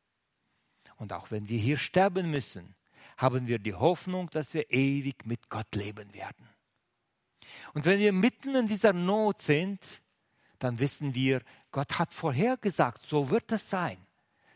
Und 0.98 1.14
auch 1.14 1.32
wenn 1.32 1.50
wir 1.50 1.60
hier 1.60 1.78
sterben 1.78 2.32
müssen, 2.32 2.76
haben 3.18 3.48
wir 3.48 3.60
die 3.60 3.74
Hoffnung, 3.74 4.30
dass 4.30 4.54
wir 4.54 4.72
ewig 4.72 5.26
mit 5.26 5.50
Gott 5.50 5.76
leben 5.76 6.14
werden. 6.14 6.50
Und 7.74 7.86
wenn 7.86 8.00
wir 8.00 8.14
mitten 8.14 8.56
in 8.56 8.68
dieser 8.68 8.94
Not 8.94 9.42
sind, 9.42 9.80
dann 10.60 10.80
wissen 10.80 11.14
wir, 11.14 11.42
Gott 11.72 12.00
hat 12.00 12.14
vorhergesagt, 12.14 13.06
so 13.06 13.30
wird 13.30 13.52
es 13.52 13.70
sein. 13.70 13.98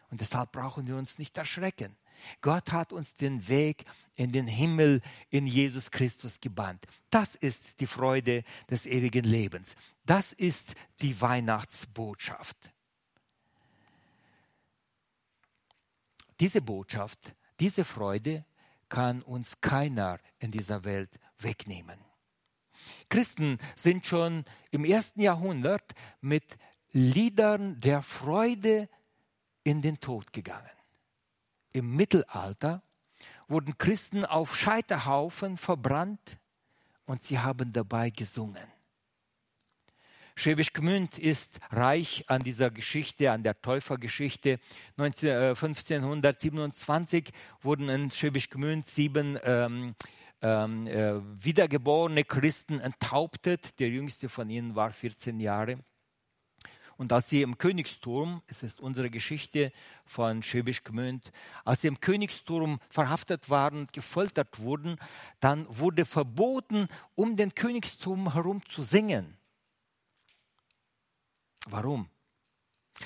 Und 0.10 0.22
deshalb 0.22 0.54
brauchen 0.54 0.88
wir 0.88 0.96
uns 0.96 1.20
nicht 1.20 1.38
erschrecken. 1.38 1.98
Gott 2.42 2.72
hat 2.72 2.94
uns 2.94 3.16
den 3.16 3.48
Weg 3.48 3.86
in 4.16 4.32
den 4.32 4.48
Himmel 4.48 5.02
in 5.30 5.48
Jesus 5.48 5.92
Christus 5.92 6.40
gebannt. 6.40 6.86
Das 7.10 7.36
ist 7.36 7.80
die 7.80 7.88
Freude 7.88 8.44
des 8.70 8.86
ewigen 8.86 9.24
Lebens. 9.24 9.76
Das 10.06 10.34
ist 10.34 10.74
die 11.02 11.20
Weihnachtsbotschaft. 11.22 12.74
Diese 16.40 16.62
Botschaft, 16.62 17.36
diese 17.60 17.84
Freude 17.84 18.46
kann 18.90 19.22
uns 19.22 19.60
keiner 19.60 20.20
in 20.40 20.52
dieser 20.52 20.84
Welt 20.84 21.20
wegnehmen. 21.40 22.00
Christen 23.10 23.58
sind 23.76 24.06
schon 24.06 24.46
im 24.72 24.86
ersten 24.86 25.22
Jahrhundert 25.22 25.94
mit 26.22 26.58
Liedern 26.92 27.80
der 27.80 28.02
Freude 28.02 28.90
in 29.64 29.82
den 29.82 30.00
Tod 30.00 30.32
gegangen. 30.32 30.77
Im 31.78 31.96
Mittelalter 31.96 32.82
wurden 33.48 33.78
Christen 33.78 34.26
auf 34.26 34.56
Scheiterhaufen 34.56 35.58
verbrannt 35.58 36.40
und 37.06 37.24
sie 37.24 37.38
haben 37.38 37.72
dabei 37.72 38.10
gesungen. 38.10 38.64
Schwäbisch 40.36 40.74
Gmünd 40.74 41.20
ist 41.20 41.60
reich 41.70 42.26
an 42.30 42.42
dieser 42.42 42.72
Geschichte, 42.72 43.32
an 43.32 43.44
der 43.44 43.62
Täufergeschichte. 43.62 44.60
19, 44.96 45.30
äh, 45.30 45.50
1527 45.50 47.32
wurden 47.62 47.90
in 47.90 48.10
Schwäbisch 48.10 48.50
Gmünd 48.50 48.88
sieben 48.88 49.38
ähm, 49.44 49.94
ähm, 50.42 50.88
äh, 50.88 51.22
wiedergeborene 51.44 52.24
Christen 52.24 52.80
enthauptet. 52.80 53.80
Der 53.80 53.90
jüngste 53.90 54.30
von 54.30 54.50
ihnen 54.50 54.76
war 54.76 54.92
14 54.92 55.40
Jahre. 55.40 55.78
Und 56.98 57.14
als 57.14 57.30
sie 57.30 57.44
im 57.44 57.60
Königsturm, 57.60 58.42
es 58.48 58.64
ist 58.64 58.82
unsere 58.82 59.12
Geschichte 59.12 59.72
von 60.06 60.42
Schwäbisch 60.42 60.84
Gmünd, 60.84 61.32
als 61.64 61.82
sie 61.82 61.88
im 61.88 62.00
Königsturm 62.00 62.80
verhaftet 62.90 63.50
waren 63.52 63.82
und 63.82 63.94
gefoltert 63.94 64.60
wurden, 64.60 64.98
dann 65.40 65.68
wurde 65.70 66.06
verboten, 66.06 66.88
um 67.14 67.38
den 67.38 67.54
Königsturm 67.54 68.34
herum 68.34 68.66
zu 68.68 68.82
singen. 68.82 69.38
Warum? 71.68 72.10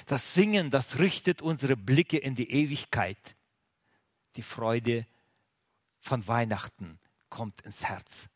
Das 0.05 0.33
Singen, 0.33 0.71
das 0.71 0.99
richtet 0.99 1.41
unsere 1.41 1.75
Blicke 1.75 2.17
in 2.17 2.35
die 2.35 2.49
Ewigkeit. 2.49 3.35
Die 4.37 4.43
Freude 4.43 5.05
von 5.99 6.25
Weihnachten 6.27 6.97
kommt 7.29 7.61
ins 7.61 7.83
Herz. 7.83 8.29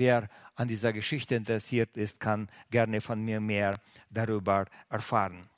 Wer 0.00 0.30
an 0.54 0.66
dieser 0.66 0.94
Geschichte 0.94 1.34
interessiert 1.34 1.98
ist, 1.98 2.20
kann 2.20 2.48
gerne 2.70 3.02
von 3.02 3.22
mir 3.22 3.38
mehr 3.38 3.78
darüber 4.08 4.64
erfahren. 4.88 5.50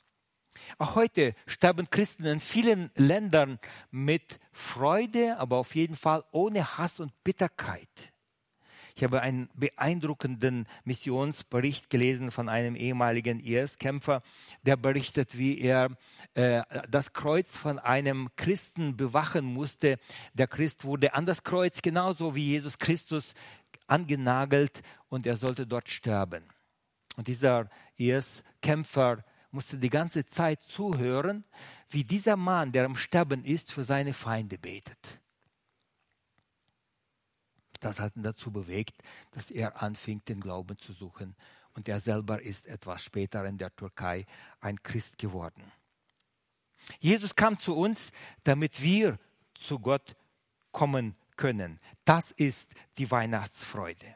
Auch 0.77 0.95
heute 0.95 1.33
sterben 1.47 1.89
Christen 1.89 2.25
in 2.25 2.41
vielen 2.41 2.91
Ländern 2.97 3.57
mit 3.89 4.41
Freude, 4.51 5.37
aber 5.37 5.55
auf 5.55 5.75
jeden 5.75 5.95
Fall 5.95 6.25
ohne 6.33 6.77
Hass 6.77 6.99
und 6.99 7.13
Bitterkeit. 7.23 8.11
Ich 8.95 9.03
habe 9.03 9.21
einen 9.21 9.49
beeindruckenden 9.55 10.67
Missionsbericht 10.83 11.89
gelesen 11.89 12.29
von 12.29 12.47
einem 12.47 12.75
ehemaligen 12.75 13.39
IS-Kämpfer, 13.39 14.21
der 14.63 14.75
berichtet, 14.75 15.37
wie 15.37 15.59
er 15.59 15.89
äh, 16.35 16.61
das 16.89 17.13
Kreuz 17.13 17.57
von 17.57 17.79
einem 17.79 18.29
Christen 18.35 18.95
bewachen 18.95 19.45
musste. 19.45 19.97
Der 20.33 20.47
Christ 20.47 20.85
wurde 20.85 21.15
an 21.15 21.25
das 21.25 21.43
Kreuz 21.43 21.81
genauso 21.81 22.35
wie 22.35 22.49
Jesus 22.49 22.77
Christus 22.77 23.33
angenagelt 23.93 24.81
und 25.09 25.25
er 25.25 25.37
sollte 25.37 25.65
dort 25.67 25.89
sterben. 25.89 26.43
Und 27.15 27.27
dieser 27.27 27.69
IS-Kämpfer 27.97 29.23
musste 29.51 29.77
die 29.77 29.89
ganze 29.89 30.25
Zeit 30.25 30.61
zuhören, 30.61 31.43
wie 31.89 32.03
dieser 32.03 32.35
Mann, 32.35 32.71
der 32.71 32.85
am 32.85 32.95
Sterben 32.95 33.43
ist, 33.43 33.71
für 33.71 33.83
seine 33.83 34.13
Feinde 34.13 34.57
betet 34.57 35.19
das 37.83 37.99
hat 37.99 38.15
ihn 38.15 38.23
dazu 38.23 38.51
bewegt, 38.51 38.95
dass 39.31 39.51
er 39.51 39.81
anfing, 39.81 40.23
den 40.25 40.39
Glauben 40.39 40.77
zu 40.79 40.93
suchen. 40.93 41.35
Und 41.73 41.89
er 41.89 41.99
selber 41.99 42.41
ist 42.41 42.67
etwas 42.67 43.03
später 43.03 43.45
in 43.45 43.57
der 43.57 43.75
Türkei 43.75 44.25
ein 44.59 44.81
Christ 44.81 45.17
geworden. 45.17 45.71
Jesus 46.99 47.35
kam 47.35 47.59
zu 47.59 47.75
uns, 47.75 48.11
damit 48.43 48.81
wir 48.81 49.19
zu 49.55 49.79
Gott 49.79 50.15
kommen 50.71 51.15
können. 51.37 51.79
Das 52.05 52.31
ist 52.31 52.71
die 52.97 53.09
Weihnachtsfreude. 53.11 54.15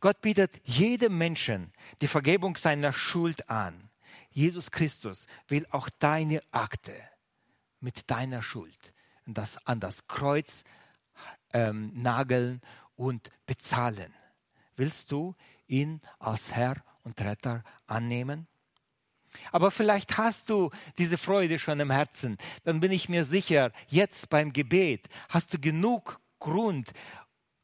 Gott 0.00 0.20
bietet 0.20 0.60
jedem 0.64 1.18
Menschen 1.18 1.72
die 2.00 2.08
Vergebung 2.08 2.56
seiner 2.56 2.92
Schuld 2.92 3.50
an. 3.50 3.90
Jesus 4.30 4.70
Christus 4.70 5.26
will 5.48 5.66
auch 5.70 5.88
deine 5.98 6.40
Akte 6.50 6.94
mit 7.80 8.10
deiner 8.10 8.42
Schuld 8.42 8.94
das 9.26 9.64
an 9.66 9.80
das 9.80 10.06
Kreuz 10.06 10.64
ähm, 11.52 11.92
nageln 11.94 12.60
und 12.96 13.30
bezahlen. 13.46 14.12
Willst 14.76 15.12
du 15.12 15.34
ihn 15.66 16.00
als 16.18 16.52
Herr 16.52 16.76
und 17.02 17.20
Retter 17.20 17.62
annehmen? 17.86 18.46
Aber 19.50 19.70
vielleicht 19.70 20.16
hast 20.16 20.50
du 20.50 20.70
diese 20.98 21.18
Freude 21.18 21.58
schon 21.58 21.80
im 21.80 21.90
Herzen. 21.90 22.38
Dann 22.64 22.80
bin 22.80 22.92
ich 22.92 23.08
mir 23.08 23.24
sicher, 23.24 23.72
jetzt 23.88 24.28
beim 24.28 24.52
Gebet 24.52 25.08
hast 25.28 25.52
du 25.52 25.58
genug 25.58 26.20
Grund, 26.44 26.92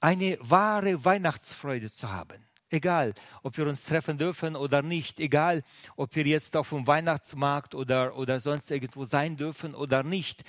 eine 0.01 0.39
wahre 0.41 1.05
Weihnachtsfreude 1.05 1.93
zu 1.93 2.11
haben. 2.11 2.47
Egal, 2.71 3.15
ob 3.43 3.57
wir 3.59 3.67
uns 3.67 3.85
treffen 3.85 4.17
dürfen 4.17 4.57
oder 4.57 4.81
nicht, 4.83 5.21
egal, 5.21 5.63
ob 5.97 6.15
wir 6.15 6.25
jetzt 6.25 6.57
auf 6.57 6.71
dem 6.71 6.87
Weihnachtsmarkt 6.87 7.75
oder, 7.75 8.17
oder 8.17 8.41
sonst 8.41 8.71
irgendwo 8.71 9.05
sein 9.05 9.37
dürfen 9.37 9.75
oder 9.75 10.03
nicht. 10.03 10.45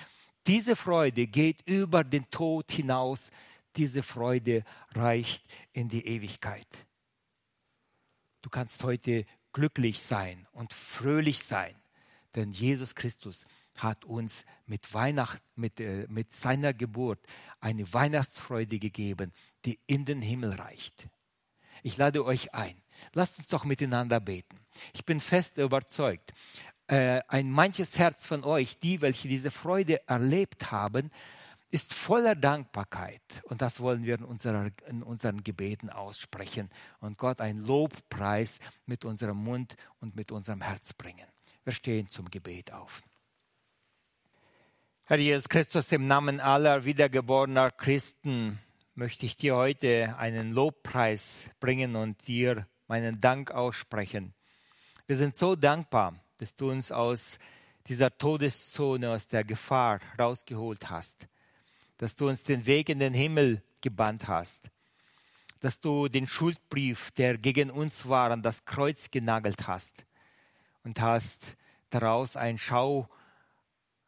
Diese 0.48 0.76
Freude 0.76 1.28
geht 1.28 1.68
über 1.68 2.04
den 2.04 2.30
Tod 2.30 2.72
hinaus 2.72 3.32
diese 3.76 4.04
Freude 4.04 4.64
reicht 4.94 5.44
in 5.74 5.90
die 5.90 6.06
Ewigkeit. 6.06 6.68
Du 8.42 8.50
kannst 8.50 8.84
heute 8.84 9.26
glücklich 9.54 10.02
sein 10.02 10.48
und 10.52 10.74
fröhlich 10.74 11.44
sein, 11.44 11.76
denn 12.36 12.52
Jesus 12.52 12.96
Christus 12.96 13.46
hat 13.76 14.06
uns 14.06 14.46
mit, 14.66 14.94
Weihnacht, 14.94 15.42
mit, 15.56 15.80
äh, 15.80 16.06
mit 16.10 16.34
seiner 16.34 16.74
Geburt 16.74 17.20
eine 17.60 17.92
Weihnachtsfreude 17.94 18.80
gegeben, 18.80 19.32
die 19.66 19.80
in 19.88 20.06
den 20.06 20.22
Himmel 20.22 20.54
reicht. 20.54 21.08
Ich 21.84 21.98
lade 21.98 22.26
euch 22.26 22.54
ein. 22.54 22.82
Lasst 23.14 23.40
uns 23.40 23.48
doch 23.48 23.64
miteinander 23.64 24.20
beten. 24.20 24.60
Ich 24.94 25.06
bin 25.06 25.20
fest 25.20 25.58
überzeugt, 25.58 26.34
äh, 26.88 27.22
ein 27.28 27.50
manches 27.50 27.98
Herz 27.98 28.26
von 28.26 28.44
euch, 28.44 28.80
die, 28.80 29.02
welche 29.02 29.28
diese 29.28 29.50
Freude 29.50 30.08
erlebt 30.08 30.72
haben, 30.72 31.10
ist 31.72 31.94
voller 31.94 32.36
Dankbarkeit. 32.36 33.22
Und 33.44 33.62
das 33.62 33.80
wollen 33.80 34.04
wir 34.04 34.16
in, 34.16 34.26
unserer, 34.26 34.70
in 34.88 35.02
unseren 35.02 35.44
Gebeten 35.44 35.90
aussprechen 35.90 36.70
und 37.00 37.18
Gott 37.18 37.40
ein 37.40 37.60
Lobpreis 37.60 38.60
mit 38.86 39.06
unserem 39.06 39.38
Mund 39.38 39.76
und 40.00 40.16
mit 40.16 40.32
unserem 40.32 40.62
Herz 40.62 40.94
bringen. 40.94 41.26
Wir 41.64 41.74
stehen 41.74 42.10
zum 42.10 42.30
Gebet 42.30 42.74
auf. 42.74 43.02
Herr 45.12 45.20
Jesus 45.20 45.50
Christus, 45.50 45.92
im 45.92 46.08
Namen 46.08 46.40
aller 46.40 46.86
wiedergeborener 46.86 47.70
Christen 47.72 48.60
möchte 48.96 49.26
ich 49.26 49.36
dir 49.36 49.58
heute 49.58 50.16
einen 50.18 50.54
Lobpreis 50.54 51.50
bringen 51.60 51.98
und 51.98 52.26
dir 52.30 52.66
meinen 52.88 53.20
Dank 53.20 53.52
aussprechen. 53.52 54.34
Wir 55.08 55.18
sind 55.18 55.36
so 55.36 55.58
dankbar, 55.58 56.16
dass 56.38 56.56
du 56.56 56.72
uns 56.72 56.94
aus 56.94 57.40
dieser 57.88 58.18
Todeszone, 58.18 59.12
aus 59.12 59.28
der 59.28 59.44
Gefahr 59.44 60.00
rausgeholt 60.18 60.90
hast 60.90 61.28
dass 61.98 62.16
du 62.16 62.30
uns 62.30 62.44
den 62.44 62.66
Weg 62.66 62.88
in 62.88 63.00
den 63.00 63.14
Himmel 63.14 63.62
gebannt 63.82 64.30
hast, 64.30 64.72
dass 65.60 65.82
du 65.82 66.08
den 66.08 66.26
Schuldbrief, 66.26 67.12
der 67.12 67.38
gegen 67.38 67.70
uns 67.70 68.08
war, 68.08 68.32
an 68.32 68.44
das 68.44 68.64
Kreuz 68.64 69.12
genagelt 69.12 69.68
hast 69.68 70.06
und 70.86 71.02
hast 71.02 71.58
daraus 71.90 72.38
ein 72.38 72.58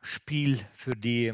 Schauspiel 0.04 0.60
für 0.74 0.96
die 0.96 1.34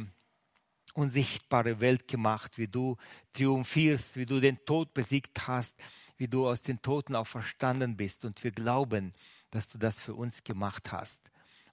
unsichtbare 0.94 1.80
Welt 1.80 2.08
gemacht, 2.08 2.58
wie 2.58 2.68
du 2.68 2.98
triumphierst, 3.34 4.16
wie 4.16 4.26
du 4.26 4.40
den 4.40 4.64
Tod 4.66 4.94
besiegt 4.94 5.48
hast, 5.48 5.76
wie 6.18 6.28
du 6.28 6.48
aus 6.48 6.62
den 6.62 6.82
Toten 6.82 7.16
auferstanden 7.16 7.98
bist. 7.98 8.26
Und 8.26 8.44
wir 8.44 8.52
glauben, 8.52 9.14
dass 9.52 9.70
du 9.70 9.78
das 9.78 10.00
für 10.00 10.14
uns 10.14 10.44
gemacht 10.44 10.92
hast. 10.92 11.20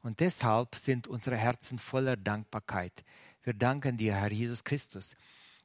Und 0.02 0.20
deshalb 0.20 0.76
sind 0.76 1.06
unsere 1.06 1.36
Herzen 1.36 1.78
voller 1.78 2.16
Dankbarkeit. 2.16 3.04
Wir 3.42 3.54
danken 3.54 3.96
dir, 3.96 4.14
Herr 4.14 4.32
Jesus 4.32 4.64
Christus, 4.64 5.16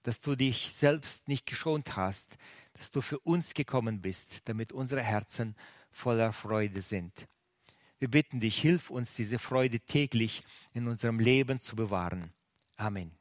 dass 0.04 0.20
du 0.20 0.36
dich 0.36 0.74
selbst 0.76 1.28
nicht 1.28 1.46
geschont 1.46 1.96
hast, 1.96 2.38
dass 2.74 2.92
du 2.92 3.02
für 3.02 3.20
uns 3.20 3.54
gekommen 3.54 4.02
bist, 4.02 4.48
damit 4.50 4.74
unsere 4.74 5.04
Herzen 5.04 5.56
voller 5.92 6.34
Freude 6.34 6.82
sind. 6.82 7.28
Wir 8.02 8.10
bitten 8.10 8.40
dich, 8.40 8.60
hilf 8.60 8.90
uns, 8.90 9.14
diese 9.14 9.38
Freude 9.38 9.80
täglich 9.80 10.42
in 10.74 10.88
unserem 10.88 11.20
Leben 11.20 11.60
zu 11.60 11.76
bewahren. 11.76 12.34
Amen. 12.76 13.12